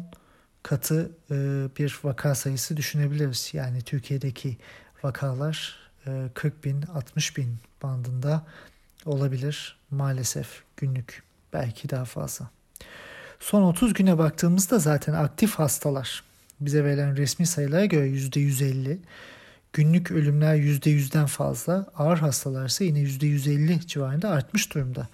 [0.66, 1.34] katı e,
[1.78, 3.50] bir vaka sayısı düşünebiliriz.
[3.52, 4.56] Yani Türkiye'deki
[5.02, 5.76] vakalar
[6.06, 8.46] e, 40 bin 60 bin bandında
[9.04, 12.50] olabilir maalesef günlük belki daha fazla.
[13.40, 16.24] Son 30 güne baktığımızda zaten aktif hastalar
[16.60, 18.98] bize verilen resmi sayılara göre %150,
[19.72, 25.08] günlük ölümler %100'den fazla, ağır hastalar ise yine %150 civarında artmış durumda.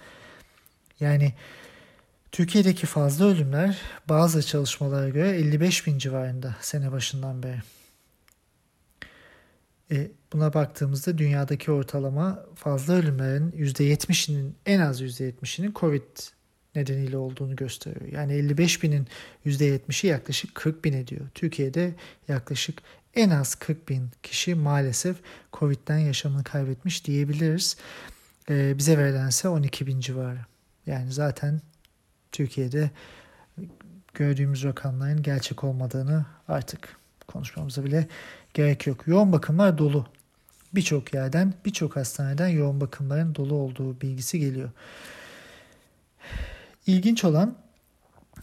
[1.00, 1.34] Yani
[2.32, 7.62] Türkiye'deki fazla ölümler bazı çalışmalara göre 55 bin civarında sene başından beri.
[9.90, 16.02] E, buna baktığımızda dünyadaki ortalama fazla ölümlerin %70'inin en az %70'inin COVID
[16.74, 18.12] nedeniyle olduğunu gösteriyor.
[18.12, 19.06] Yani 55 binin
[19.46, 21.28] %70'i yaklaşık 40 bin ediyor.
[21.34, 21.94] Türkiye'de
[22.28, 22.82] yaklaşık
[23.14, 25.16] en az 40 bin kişi maalesef
[25.52, 27.76] Covid'den yaşamını kaybetmiş diyebiliriz.
[28.50, 30.40] Ee, bize verilense 12 bin civarı.
[30.86, 31.60] Yani zaten
[32.32, 32.90] Türkiye'de
[34.14, 36.96] gördüğümüz rakamların gerçek olmadığını artık
[37.28, 38.08] konuşmamıza bile
[38.54, 39.06] gerek yok.
[39.06, 40.06] Yoğun bakımlar dolu.
[40.74, 44.70] Birçok yerden, birçok hastaneden yoğun bakımların dolu olduğu bilgisi geliyor.
[46.86, 47.56] İlginç olan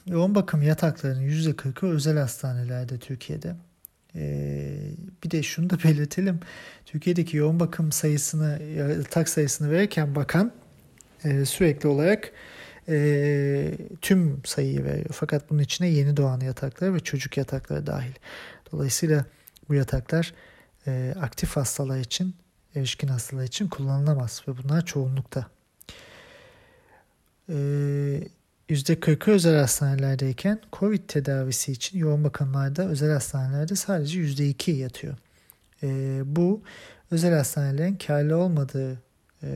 [0.06, 3.56] yoğun bakım yataklarının %40'ı özel hastanelerde Türkiye'de.
[4.16, 4.92] Ee,
[5.24, 6.40] bir de şunu da belirtelim.
[6.86, 10.52] Türkiye'deki yoğun bakım sayısını, yatak sayısını verirken bakan
[11.24, 12.32] e, sürekli olarak
[12.90, 15.10] e, tüm sayıyı veriyor.
[15.12, 18.14] Fakat bunun içine yeni doğan yatakları ve çocuk yatakları dahil.
[18.72, 19.26] Dolayısıyla
[19.70, 20.34] bu yataklar
[20.88, 22.36] e, aktif hastalar için,
[22.76, 25.46] erişkin hastalar için kullanılamaz ve bunlar çoğunlukta.
[28.70, 35.18] %40'ı özel hastanelerdeyken COVID tedavisi için yoğun bakımlarda özel hastanelerde sadece %2 yatıyor.
[35.84, 35.88] E,
[36.26, 36.62] bu
[37.12, 39.02] özel hastanelerin karlı olmadığı
[39.44, 39.48] e,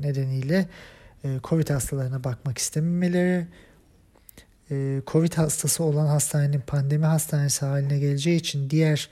[0.00, 0.68] nedeniyle e,
[1.44, 3.46] COVID hastalarına bakmak istememeleri,
[4.70, 9.08] e, COVID hastası olan hastanenin pandemi hastanesi haline geleceği için diğer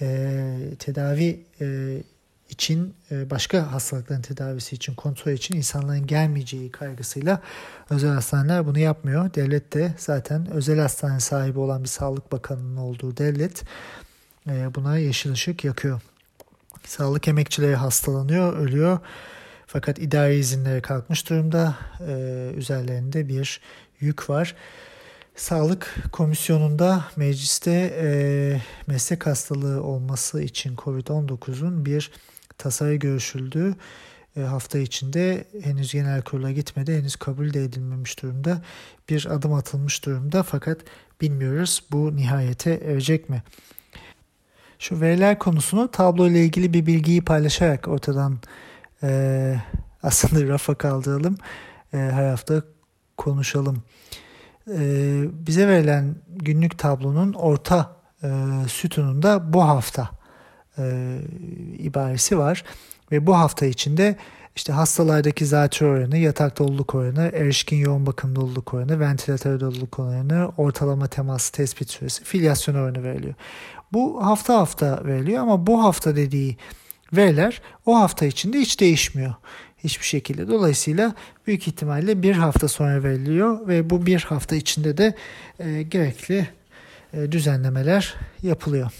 [0.00, 1.96] e, tedavi e,
[2.48, 7.42] için e, başka hastalıkların tedavisi için kontrol için insanların gelmeyeceği kaygısıyla
[7.90, 9.34] özel hastaneler bunu yapmıyor.
[9.34, 13.62] Devlet de zaten özel hastane sahibi olan bir sağlık bakanının olduğu devlet
[14.48, 16.00] e, buna yeşil ışık yakıyor.
[16.84, 18.98] Sağlık emekçileri hastalanıyor, ölüyor.
[19.72, 21.74] Fakat idari izinlere kalkmış durumda.
[22.08, 22.12] E,
[22.56, 23.60] üzerlerinde bir
[24.00, 24.56] yük var.
[25.36, 28.06] Sağlık Komisyonu'nda mecliste e,
[28.86, 32.10] meslek hastalığı olması için COVID-19'un bir
[32.58, 33.74] tasarı görüşüldü.
[34.36, 36.98] E, hafta içinde henüz genel kurula gitmedi.
[36.98, 38.62] Henüz kabul de edilmemiş durumda.
[39.08, 40.78] Bir adım atılmış durumda fakat
[41.20, 43.42] bilmiyoruz bu nihayete erecek mi?
[44.78, 48.38] Şu veriler konusunu tablo ile ilgili bir bilgiyi paylaşarak ortadan
[49.02, 49.56] e,
[50.02, 51.36] aslında rafa kaldıralım.
[51.92, 52.62] E, her hafta
[53.16, 53.82] konuşalım.
[54.68, 54.78] E,
[55.32, 58.28] bize verilen günlük tablonun orta e,
[58.68, 60.10] sütununda bu hafta
[60.78, 61.16] e,
[61.78, 62.64] ibaresi var
[63.12, 64.16] Ve bu hafta içinde
[64.56, 70.52] işte hastalardaki zatürre oranı, yatak doluluk oranı, erişkin yoğun bakım doluluk oranı, ventilatör doluluk oranı,
[70.56, 73.34] ortalama temas tespit süresi, filyasyon oranı veriliyor.
[73.92, 76.56] Bu hafta hafta veriliyor ama bu hafta dediği
[77.12, 79.34] veriler o hafta içinde hiç değişmiyor
[79.84, 80.48] hiçbir şekilde.
[80.48, 81.14] Dolayısıyla
[81.46, 85.14] büyük ihtimalle bir hafta sonra veriliyor ve bu bir hafta içinde de
[85.58, 86.48] e, gerekli
[87.12, 88.90] e, düzenlemeler yapılıyor.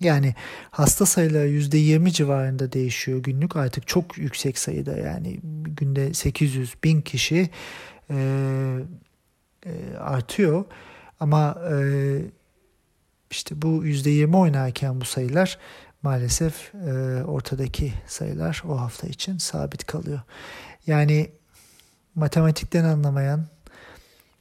[0.00, 0.34] Yani
[0.70, 7.50] hasta sayıları %20 civarında değişiyor günlük artık çok yüksek sayıda yani günde 800 bin kişi
[8.10, 8.16] e,
[9.66, 10.64] e, artıyor
[11.20, 11.76] ama e,
[13.30, 15.58] işte bu %20 oynarken bu sayılar
[16.06, 20.20] maalesef e, ortadaki sayılar o hafta için sabit kalıyor.
[20.86, 21.30] Yani
[22.14, 23.46] matematikten anlamayan,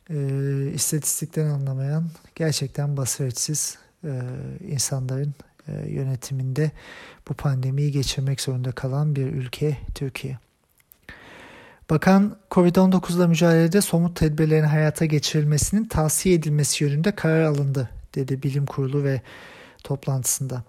[0.09, 0.17] e,
[0.73, 4.21] istatistikten anlamayan gerçekten basiretsiz e,
[4.67, 5.33] insanların
[5.67, 6.71] e, yönetiminde
[7.29, 10.37] bu pandemiyi geçirmek zorunda kalan bir ülke Türkiye.
[11.89, 18.65] Bakan Covid-19 ile mücadelede somut tedbirlerin hayata geçirilmesinin tavsiye edilmesi yönünde karar alındı dedi bilim
[18.65, 19.21] kurulu ve
[19.83, 20.63] toplantısında.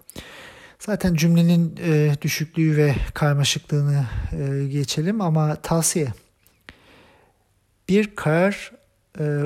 [0.79, 6.07] Zaten cümlenin e, düşüklüğü ve karmaşıklığını e, geçelim ama tavsiye.
[7.89, 8.71] Bir karar
[9.19, 9.41] e,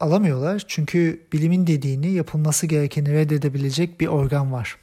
[0.00, 4.76] alamıyorlar çünkü bilimin dediğini yapılması gerekeni reddedebilecek bir organ var.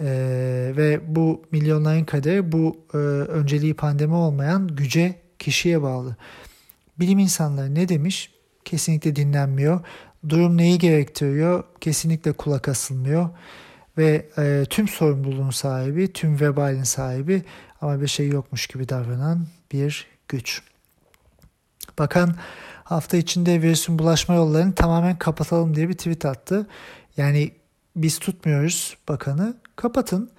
[0.00, 6.16] Ee, ve bu milyonların kaderi bu e, önceliği pandemi olmayan güce kişiye bağlı.
[7.00, 8.30] Bilim insanları ne demiş?
[8.64, 9.80] Kesinlikle dinlenmiyor.
[10.28, 11.64] Durum neyi gerektiriyor?
[11.80, 13.28] Kesinlikle kulak asılmıyor.
[13.98, 17.42] Ve e, tüm sorumluluğun sahibi, tüm vebalin sahibi
[17.80, 20.62] ama bir şey yokmuş gibi davranan bir güç.
[21.98, 22.34] Bakan
[22.84, 26.66] hafta içinde virüsün bulaşma yollarını tamamen kapatalım diye bir tweet attı.
[27.16, 27.52] Yani
[27.96, 30.30] biz tutmuyoruz bakanı kapatın.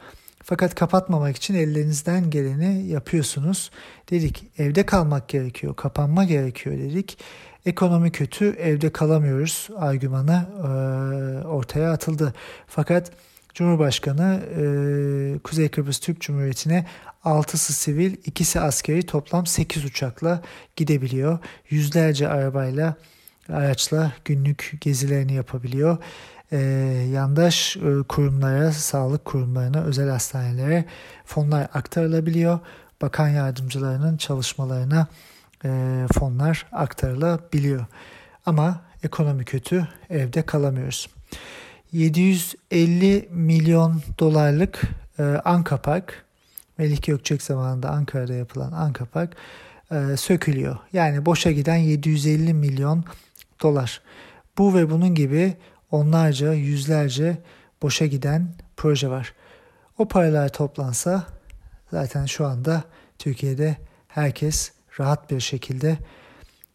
[0.44, 3.72] Fakat kapatmamak için ellerinizden geleni yapıyorsunuz.
[4.10, 7.18] Dedik evde kalmak gerekiyor, kapanma gerekiyor dedik.
[7.66, 12.34] Ekonomi kötü, evde kalamıyoruz argümanı e, ortaya atıldı.
[12.68, 13.12] Fakat
[13.58, 14.64] Cumhurbaşkanı e,
[15.40, 16.86] Kuzey Kıbrıs Türk Cumhuriyeti'ne
[17.24, 20.42] 6'sı sivil, ikisi askeri toplam 8 uçakla
[20.76, 21.40] gidebiliyor.
[21.70, 22.96] Yüzlerce arabayla,
[23.50, 25.98] araçla günlük gezilerini yapabiliyor.
[26.52, 26.58] Ee,
[27.14, 30.86] yandaş e, kurumlara, sağlık kurumlarına, özel hastanelere
[31.26, 32.60] fonlar aktarılabiliyor.
[33.02, 35.08] Bakan yardımcılarının çalışmalarına
[35.66, 35.70] e,
[36.14, 37.86] fonlar aktarılabiliyor.
[38.46, 41.08] Ama ekonomi kötü, evde kalamıyoruz.
[41.92, 44.82] 750 milyon dolarlık
[45.20, 46.02] e, Anka
[46.78, 49.36] Melih Gökçek zamanında Ankara'da yapılan Anka Park
[49.92, 50.78] e, sökülüyor.
[50.94, 53.04] Yani boşa giden 750 milyon
[53.64, 54.02] dolar.
[54.58, 55.56] Bu ve bunun gibi
[55.92, 57.38] onlarca, yüzlerce
[57.82, 59.34] boşa giden proje var.
[59.98, 61.24] O paralar toplansa
[61.92, 62.84] zaten şu anda
[63.20, 65.98] Türkiye'de herkes rahat bir şekilde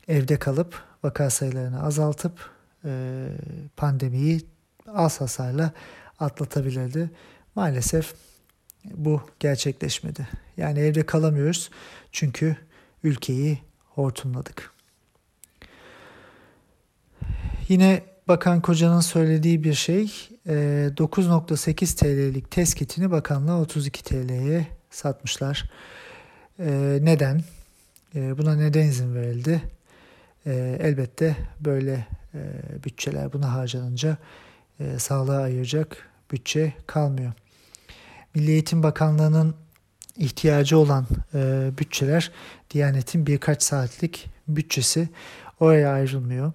[0.08, 2.50] evde kalıp vaka sayılarını azaltıp
[2.84, 3.28] e,
[3.76, 4.40] pandemiyi
[4.86, 5.72] az hasarla
[6.18, 7.10] atlatabilirdi.
[7.54, 8.14] Maalesef
[8.84, 10.28] bu gerçekleşmedi.
[10.56, 11.70] Yani evde kalamıyoruz
[12.12, 12.56] çünkü
[13.04, 14.72] ülkeyi hortumladık.
[17.68, 20.04] Yine Bakan Koca'nın söylediği bir şey
[20.46, 25.70] 9.8 e, TL'lik test kitini bakanlığa 32 TL'ye satmışlar.
[26.58, 27.42] E, neden?
[28.14, 29.62] E, buna neden izin verildi?
[30.80, 32.06] Elbette böyle
[32.84, 34.16] bütçeler buna harcanınca
[34.98, 37.32] sağlığa ayıracak bütçe kalmıyor.
[38.34, 39.54] Milli Eğitim Bakanlığı'nın
[40.16, 42.30] ihtiyacı olan e, bütçeler
[42.70, 45.08] Diyanet'in birkaç saatlik bütçesi
[45.60, 46.52] oraya ayrılmıyor.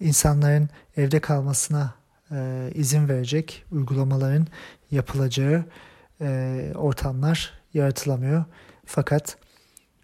[0.00, 1.94] İnsanların evde kalmasına
[2.30, 4.46] e, izin verecek uygulamaların
[4.90, 5.64] yapılacağı
[6.20, 8.44] e, ortamlar yaratılamıyor.
[8.86, 9.36] Fakat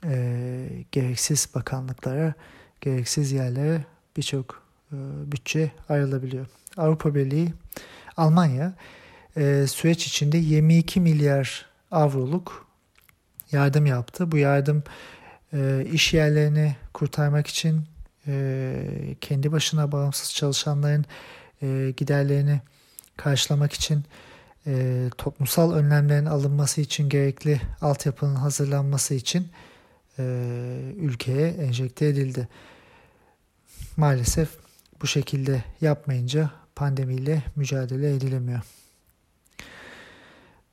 [0.05, 2.35] e, gereksiz bakanlıklara,
[2.81, 3.85] gereksiz yerlere
[4.17, 4.97] birçok e,
[5.33, 6.47] bütçe ayrılabiliyor.
[6.77, 7.53] Avrupa Birliği,
[8.17, 8.75] Almanya
[9.37, 12.67] e, süreç içinde 22 milyar avroluk
[13.53, 14.33] yardım yaptı.
[14.33, 14.83] Bu yardım
[15.53, 17.85] e, iş yerlerini kurtarmak için
[18.27, 21.05] e, kendi başına bağımsız çalışanların
[21.63, 22.61] e, giderlerini
[23.17, 24.05] karşılamak için
[24.67, 29.49] e, toplumsal önlemlerin alınması için gerekli altyapının hazırlanması için
[30.19, 30.23] e,
[30.96, 32.49] ülkeye enjekte edildi.
[33.96, 34.49] Maalesef
[35.03, 36.51] bu şekilde yapmayınca
[36.83, 38.61] pandemiyle mücadele edilemiyor.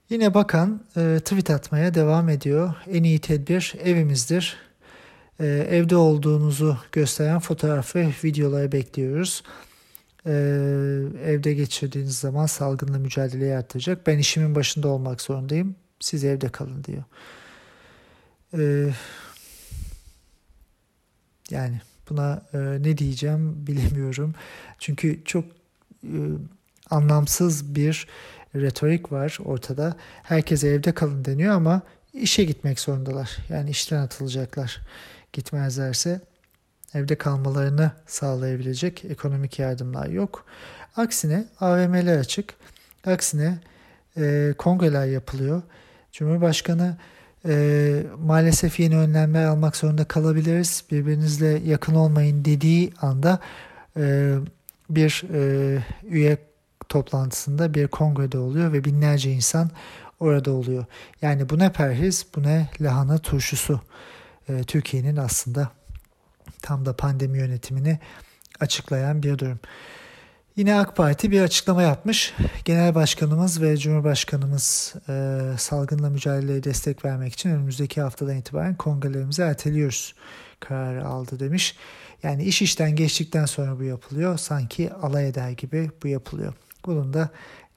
[0.10, 2.74] Yine bakan e, tweet atmaya devam ediyor.
[2.88, 4.58] En iyi tedbir evimizdir.
[5.40, 9.44] E, evde olduğunuzu gösteren fotoğraf ve videoları bekliyoruz.
[10.26, 10.32] E,
[11.26, 14.08] evde geçirdiğiniz zaman salgınla mücadeleyi arttıracak.
[14.08, 15.76] Ben işimin başında olmak zorundayım.
[16.00, 17.04] Siz evde kalın diyor.
[18.58, 18.94] Ee,
[21.50, 24.36] yani buna e, ne diyeceğim bilemiyorum.
[24.80, 25.59] Çünkü çok e,
[26.90, 28.08] anlamsız bir
[28.56, 29.96] retorik var ortada.
[30.24, 31.82] Herkes evde kalın deniyor ama
[32.14, 33.38] işe gitmek zorundalar.
[33.50, 34.82] Yani işten atılacaklar.
[35.34, 36.22] Gitmezlerse
[36.94, 40.46] evde kalmalarını sağlayabilecek ekonomik yardımlar yok.
[40.96, 42.54] Aksine AVM'ler açık.
[43.06, 43.60] Aksine
[44.18, 45.62] e, kongreler yapılıyor.
[46.12, 46.98] Cumhurbaşkanı
[47.46, 50.84] e, maalesef yeni önlemler almak zorunda kalabiliriz.
[50.92, 53.40] Birbirinizle yakın olmayın dediği anda
[53.98, 54.36] e,
[54.90, 56.38] bir e, üye
[56.90, 59.72] toplantısında bir kongrede oluyor ve binlerce insan
[60.20, 60.86] orada oluyor.
[61.22, 63.82] Yani bu ne perhiz, bu ne lahana turşusu.
[64.50, 65.72] E, Türkiye'nin aslında
[66.62, 68.00] tam da pandemi yönetimini
[68.60, 69.60] açıklayan bir durum.
[70.56, 72.34] Yine AK Parti bir açıklama yapmış.
[72.66, 80.16] Genel Başkanımız ve Cumhurbaşkanımız e, salgınla mücadeleye destek vermek için önümüzdeki haftadan itibaren kongrelerimizi erteliyoruz
[80.60, 81.76] kararı aldı demiş.
[82.24, 84.38] Yani iş işten geçtikten sonra bu yapılıyor.
[84.38, 86.54] Sanki alay eder gibi bu yapılıyor.
[86.86, 87.30] Bunun da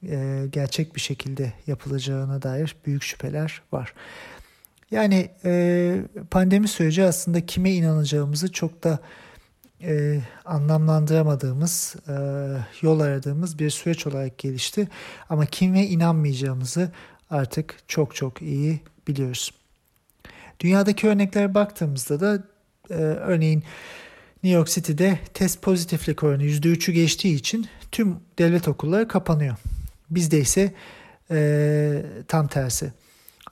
[0.09, 3.95] e, gerçek bir şekilde yapılacağına dair büyük şüpheler var.
[4.90, 8.99] Yani e, pandemi süreci aslında kime inanacağımızı çok da
[9.82, 12.14] e, anlamlandıramadığımız, e,
[12.82, 14.88] yol aradığımız bir süreç olarak gelişti.
[15.28, 16.93] Ama kime inanmayacağımızı
[17.30, 19.51] artık çok çok iyi biliyoruz.
[20.61, 22.43] Dünyadaki örneklere baktığımızda da
[22.90, 23.64] e, örneğin
[24.43, 29.57] New York City'de test pozitiflik oranı %3'ü geçtiği için tüm devlet okulları kapanıyor.
[30.11, 30.74] Bizde ise
[31.30, 32.93] e, tam tersi.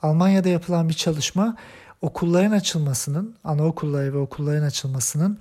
[0.03, 1.57] Almanya'da yapılan bir çalışma
[2.03, 5.39] okulların açılmasının, anaokulları ve okulların açılmasının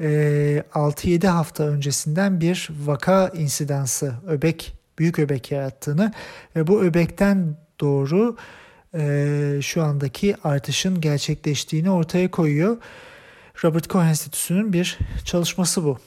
[0.00, 6.12] 6-7 e, hafta öncesinden bir vaka insidansı, öbek, büyük öbek yarattığını
[6.56, 8.36] ve bu öbekten doğru
[8.94, 12.76] e, şu andaki artışın gerçekleştiğini ortaya koyuyor.
[13.64, 15.98] Robert Koch Enstitüsü'nün bir çalışması bu.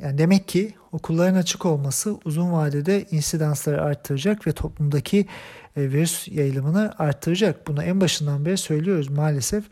[0.00, 5.26] Yani demek ki okulların açık olması uzun vadede insidansları arttıracak ve toplumdaki
[5.76, 7.66] e, virüs yayılımını arttıracak.
[7.66, 9.64] Bunu en başından beri söylüyoruz maalesef.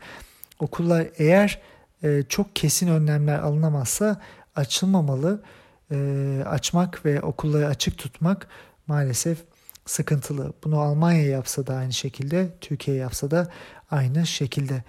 [0.59, 1.61] Okullar eğer
[2.03, 4.21] e, çok kesin önlemler alınamazsa
[4.55, 5.43] açılmamalı.
[5.91, 8.47] E, açmak ve okulları açık tutmak
[8.87, 9.37] maalesef
[9.85, 10.53] sıkıntılı.
[10.63, 13.51] Bunu Almanya yapsa da aynı şekilde, Türkiye yapsa da
[13.91, 14.83] aynı şekilde.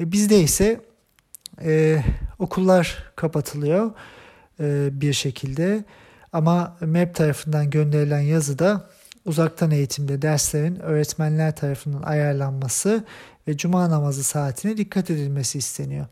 [0.00, 0.80] bizde ise
[2.38, 3.90] okullar kapatılıyor
[4.90, 5.84] bir şekilde.
[6.32, 8.90] Ama MEP tarafından gönderilen yazıda
[9.24, 13.04] uzaktan eğitimde derslerin öğretmenler tarafından ayarlanması
[13.48, 16.06] ve cuma namazı saatine dikkat edilmesi isteniyor.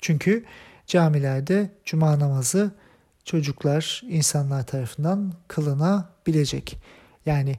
[0.00, 0.44] Çünkü
[0.86, 2.70] camilerde cuma namazı
[3.24, 6.78] çocuklar, insanlar tarafından kılınabilecek.
[7.26, 7.58] Yani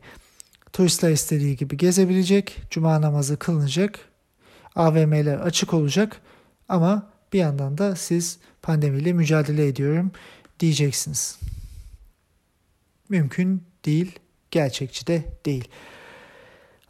[0.73, 3.99] turistler istediği gibi gezebilecek, cuma namazı kılınacak,
[4.75, 6.21] AVM'ler açık olacak
[6.69, 10.11] ama bir yandan da siz pandemiyle mücadele ediyorum
[10.59, 11.39] diyeceksiniz.
[13.09, 14.19] Mümkün değil,
[14.51, 15.67] gerçekçi de değil.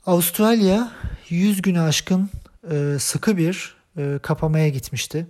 [0.06, 0.92] Avustralya
[1.30, 2.30] 100 günü aşkın
[2.72, 5.28] e, sıkı bir e, kapamaya gitmişti.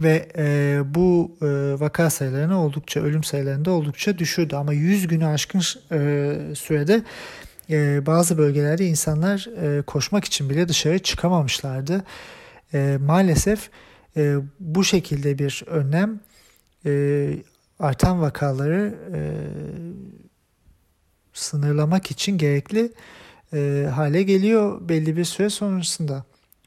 [0.00, 1.46] Ve e, bu e,
[1.80, 4.56] vaka sayılarını oldukça, ölüm sayılarını da oldukça düşürdü.
[4.56, 5.62] Ama 100 günü aşkın
[5.92, 7.02] e, sürede
[7.70, 12.04] e, bazı bölgelerde insanlar e, koşmak için bile dışarı çıkamamışlardı.
[12.74, 13.70] E, maalesef
[14.16, 16.20] e, bu şekilde bir önlem
[16.86, 17.32] e,
[17.78, 19.20] artan vakaları e,
[21.32, 22.92] sınırlamak için gerekli
[23.52, 26.24] e, hale geliyor belli bir süre sonrasında.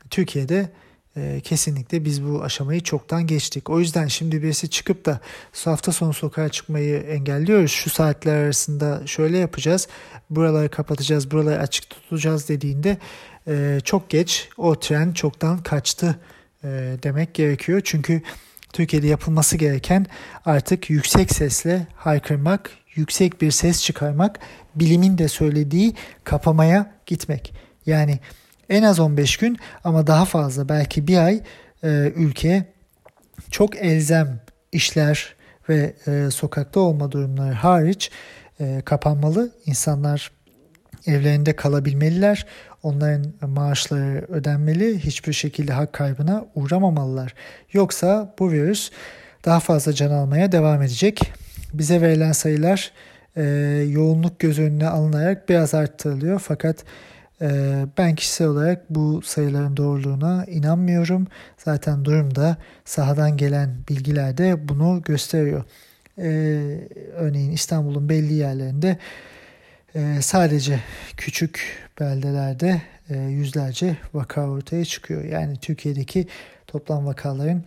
[0.09, 0.71] Türkiye'de
[1.17, 3.69] e, kesinlikle biz bu aşamayı çoktan geçtik.
[3.69, 5.19] O yüzden şimdi birisi çıkıp da
[5.65, 7.71] hafta sonu sokağa çıkmayı engelliyoruz.
[7.71, 9.87] Şu saatler arasında şöyle yapacağız.
[10.29, 12.97] Buraları kapatacağız, buraları açık tutacağız dediğinde
[13.47, 16.19] e, çok geç o tren çoktan kaçtı
[16.63, 16.67] e,
[17.03, 17.81] demek gerekiyor.
[17.83, 18.21] Çünkü
[18.73, 20.05] Türkiye'de yapılması gereken
[20.45, 24.39] artık yüksek sesle haykırmak, yüksek bir ses çıkarmak,
[24.75, 25.93] bilimin de söylediği
[26.23, 27.53] kapamaya gitmek.
[27.85, 28.19] Yani
[28.69, 31.41] en az 15 gün ama daha fazla belki bir ay
[31.83, 32.65] e, ülke
[33.51, 34.39] çok elzem
[34.71, 35.35] işler
[35.69, 38.11] ve e, sokakta olma durumları hariç
[38.59, 39.51] e, kapanmalı.
[39.65, 40.31] İnsanlar
[41.09, 42.45] evlerinde kalabilmeliler.
[42.83, 44.99] Onların maaşları ödenmeli.
[44.99, 47.33] Hiçbir şekilde hak kaybına uğramamalılar.
[47.73, 48.91] Yoksa bu virüs
[49.45, 51.21] daha fazla can almaya devam edecek.
[51.73, 52.91] Bize verilen sayılar
[53.35, 53.43] e,
[53.89, 56.39] yoğunluk göz önüne alınarak biraz arttırılıyor.
[56.39, 56.85] Fakat
[57.41, 61.27] ee, ben kişisel olarak bu sayıların doğruluğuna inanmıyorum.
[61.57, 65.63] Zaten durumda sahadan gelen bilgiler de bunu gösteriyor.
[66.17, 68.97] Ee, örneğin İstanbul'un belli yerlerinde
[69.95, 70.79] e, sadece
[71.17, 75.23] küçük beldelerde e, yüzlerce vaka ortaya çıkıyor.
[75.23, 76.27] Yani Türkiye'deki
[76.67, 77.63] toplam vakaların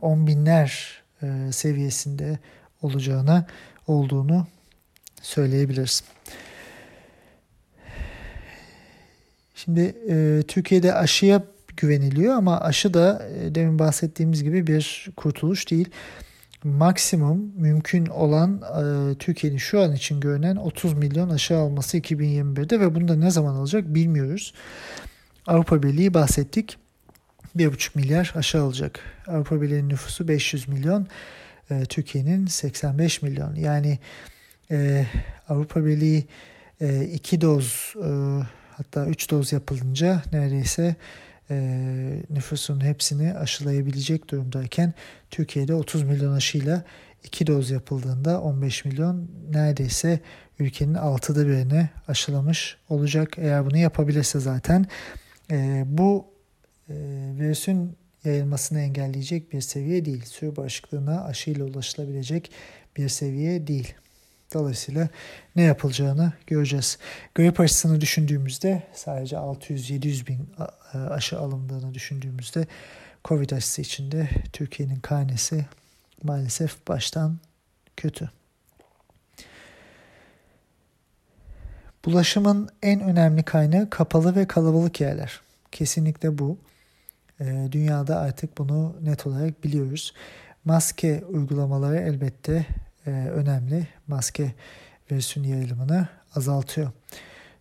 [0.00, 2.38] on binler e, seviyesinde
[2.82, 3.46] olacağına
[3.86, 4.46] olduğunu
[5.22, 6.04] söyleyebiliriz.
[9.54, 11.42] Şimdi e, Türkiye'de aşıya
[11.76, 15.90] güveniliyor ama aşı da demin bahsettiğimiz gibi bir kurtuluş değil.
[16.64, 22.94] Maksimum mümkün olan e, Türkiye'nin şu an için görünen 30 milyon aşı alması 2021'de ve
[22.94, 24.54] bunu da ne zaman alacak bilmiyoruz.
[25.46, 26.76] Avrupa Birliği bahsettik.
[27.56, 29.00] 1,5 milyar aşı alacak.
[29.26, 31.06] Avrupa Birliği'nin nüfusu 500 milyon.
[31.70, 33.54] E, Türkiye'nin 85 milyon.
[33.54, 33.98] Yani
[34.70, 35.06] e,
[35.48, 36.26] Avrupa Birliği
[36.80, 38.08] e, iki doz e,
[38.76, 40.96] hatta üç doz yapılınca neredeyse
[41.50, 41.56] e,
[42.30, 44.94] nüfusun hepsini aşılayabilecek durumdayken
[45.30, 46.84] Türkiye'de 30 milyon aşıyla
[47.24, 50.20] iki doz yapıldığında 15 milyon neredeyse
[50.58, 53.34] ülkenin altıda birini aşılamış olacak.
[53.38, 54.86] Eğer bunu yapabilirse zaten
[55.50, 56.26] e, bu
[56.88, 56.94] e,
[57.38, 60.24] virüsün yayılmasını engelleyecek bir seviye değil.
[60.24, 62.50] Sürü bağışıklığına aşıyla ulaşılabilecek
[62.96, 63.94] bir seviye değil.
[64.54, 65.08] Dolayısıyla
[65.56, 66.98] ne yapılacağını göreceğiz.
[67.34, 70.48] Grip aşısını düşündüğümüzde sadece 600-700 bin
[70.94, 72.66] aşı alındığını düşündüğümüzde
[73.24, 75.66] Covid aşısı içinde Türkiye'nin karnesi
[76.22, 77.38] maalesef baştan
[77.96, 78.30] kötü.
[82.04, 85.40] Bulaşımın en önemli kaynağı kapalı ve kalabalık yerler.
[85.72, 86.58] Kesinlikle bu.
[87.72, 90.14] Dünyada artık bunu net olarak biliyoruz.
[90.64, 92.66] Maske uygulamaları elbette
[93.06, 93.88] e, önemli.
[94.06, 94.54] Maske
[95.10, 96.92] virüsün yayılımını azaltıyor.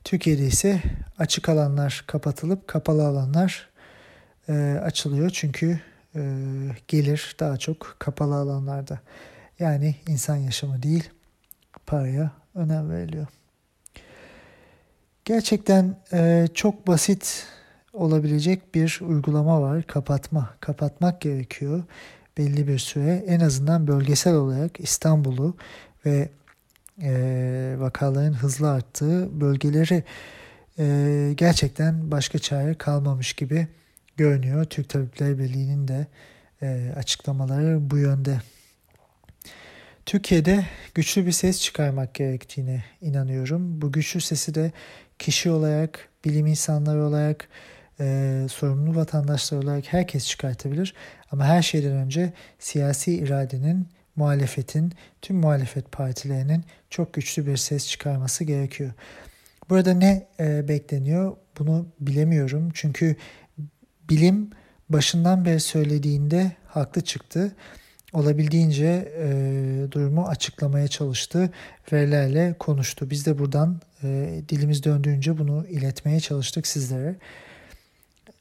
[0.03, 0.81] Türkiye'de ise
[1.19, 3.69] açık alanlar kapatılıp kapalı alanlar
[4.49, 5.29] e, açılıyor.
[5.29, 5.79] Çünkü
[6.15, 6.21] e,
[6.87, 8.99] gelir daha çok kapalı alanlarda.
[9.59, 11.09] Yani insan yaşamı değil
[11.85, 13.27] paraya önem veriliyor.
[15.25, 17.47] Gerçekten e, çok basit
[17.93, 19.83] olabilecek bir uygulama var.
[19.83, 20.49] Kapatma.
[20.59, 21.83] Kapatmak gerekiyor
[22.37, 25.57] belli bir süre en azından bölgesel olarak İstanbul'u
[26.05, 26.29] ve
[27.01, 30.03] e, vakaların hızlı arttığı bölgeleri
[30.79, 33.67] e, gerçekten başka çare kalmamış gibi
[34.17, 34.65] görünüyor.
[34.65, 36.07] Türk Tabipler Birliği'nin de
[36.61, 38.39] e, açıklamaları bu yönde.
[40.05, 40.65] Türkiye'de
[40.95, 43.81] güçlü bir ses çıkarmak gerektiğine inanıyorum.
[43.81, 44.71] Bu güçlü sesi de
[45.19, 47.47] kişi olarak, bilim insanları olarak,
[47.99, 50.93] e, sorumlu vatandaşlar olarak herkes çıkartabilir.
[51.31, 58.43] Ama her şeyden önce siyasi iradenin, muhalefetin, tüm muhalefet partilerinin çok güçlü bir ses çıkarması
[58.43, 58.91] gerekiyor.
[59.69, 62.71] Burada ne e, bekleniyor bunu bilemiyorum.
[62.73, 63.15] Çünkü
[64.09, 64.49] bilim
[64.89, 67.55] başından beri söylediğinde haklı çıktı.
[68.13, 69.27] Olabildiğince e,
[69.91, 71.49] durumu açıklamaya çalıştı,
[71.91, 73.09] verilerle konuştu.
[73.09, 77.15] Biz de buradan e, dilimiz döndüğünce bunu iletmeye çalıştık sizlere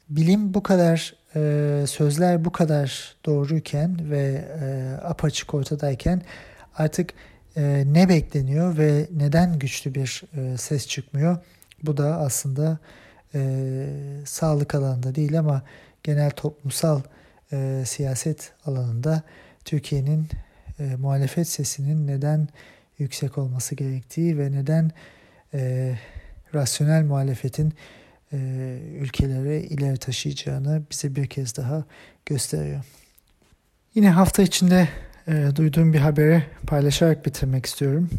[0.09, 6.21] bilim bu kadar e, sözler bu kadar doğruyken ve e, apaçık ortadayken
[6.75, 7.13] artık
[7.57, 11.37] e, ne bekleniyor ve neden güçlü bir e, ses çıkmıyor?
[11.83, 12.77] Bu da aslında
[13.35, 13.87] e,
[14.25, 15.61] sağlık alanında değil ama
[16.03, 17.01] genel toplumsal
[17.53, 19.23] e, siyaset alanında
[19.65, 20.27] Türkiye'nin
[20.79, 22.47] e, muhalefet sesinin neden
[22.97, 24.91] yüksek olması gerektiği ve neden
[25.53, 25.93] e,
[26.53, 27.73] rasyonel muhalefetin
[28.33, 28.37] e,
[28.99, 31.83] ülkelere ileri taşıyacağını bize bir kez daha
[32.25, 32.83] gösteriyor.
[33.95, 34.87] Yine hafta içinde
[35.27, 38.09] e, duyduğum bir haberi paylaşarak bitirmek istiyorum.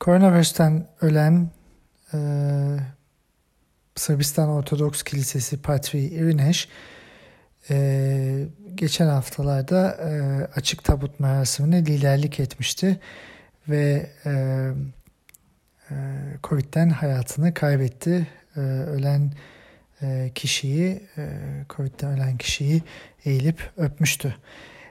[0.00, 1.50] Koronavirüsten ölen
[2.14, 2.18] e,
[3.94, 6.68] Sırbistan Ortodoks Kilisesi Patri Irineş
[7.70, 10.10] e, geçen haftalarda e,
[10.58, 13.00] açık tabut merasimine liderlik etmişti
[13.68, 14.70] ve e,
[16.44, 18.26] Covid'den hayatını kaybetti.
[18.56, 19.32] E, ölen
[20.02, 21.02] e, kişiyi,
[21.70, 22.82] Covid'den ölen kişiyi
[23.24, 24.36] eğilip öpmüştü.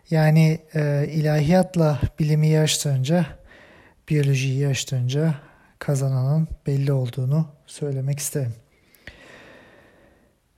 [0.10, 0.60] Yani
[1.08, 3.26] ilahiyatla bilimi yarıştırınca,
[4.10, 5.36] biyolojiyi yarıştırınca
[5.80, 8.54] kazananın belli olduğunu söylemek isterim.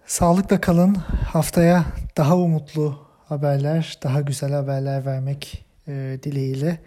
[0.06, 0.96] Sağlıkla kalın.
[1.28, 1.86] Haftaya
[2.18, 5.66] daha umutlu haberler, daha güzel haberler vermek
[6.24, 6.78] dileğiyle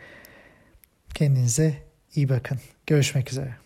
[1.15, 1.85] kendinize
[2.15, 2.59] İyi bakın.
[2.87, 3.64] Görüşmek üzere.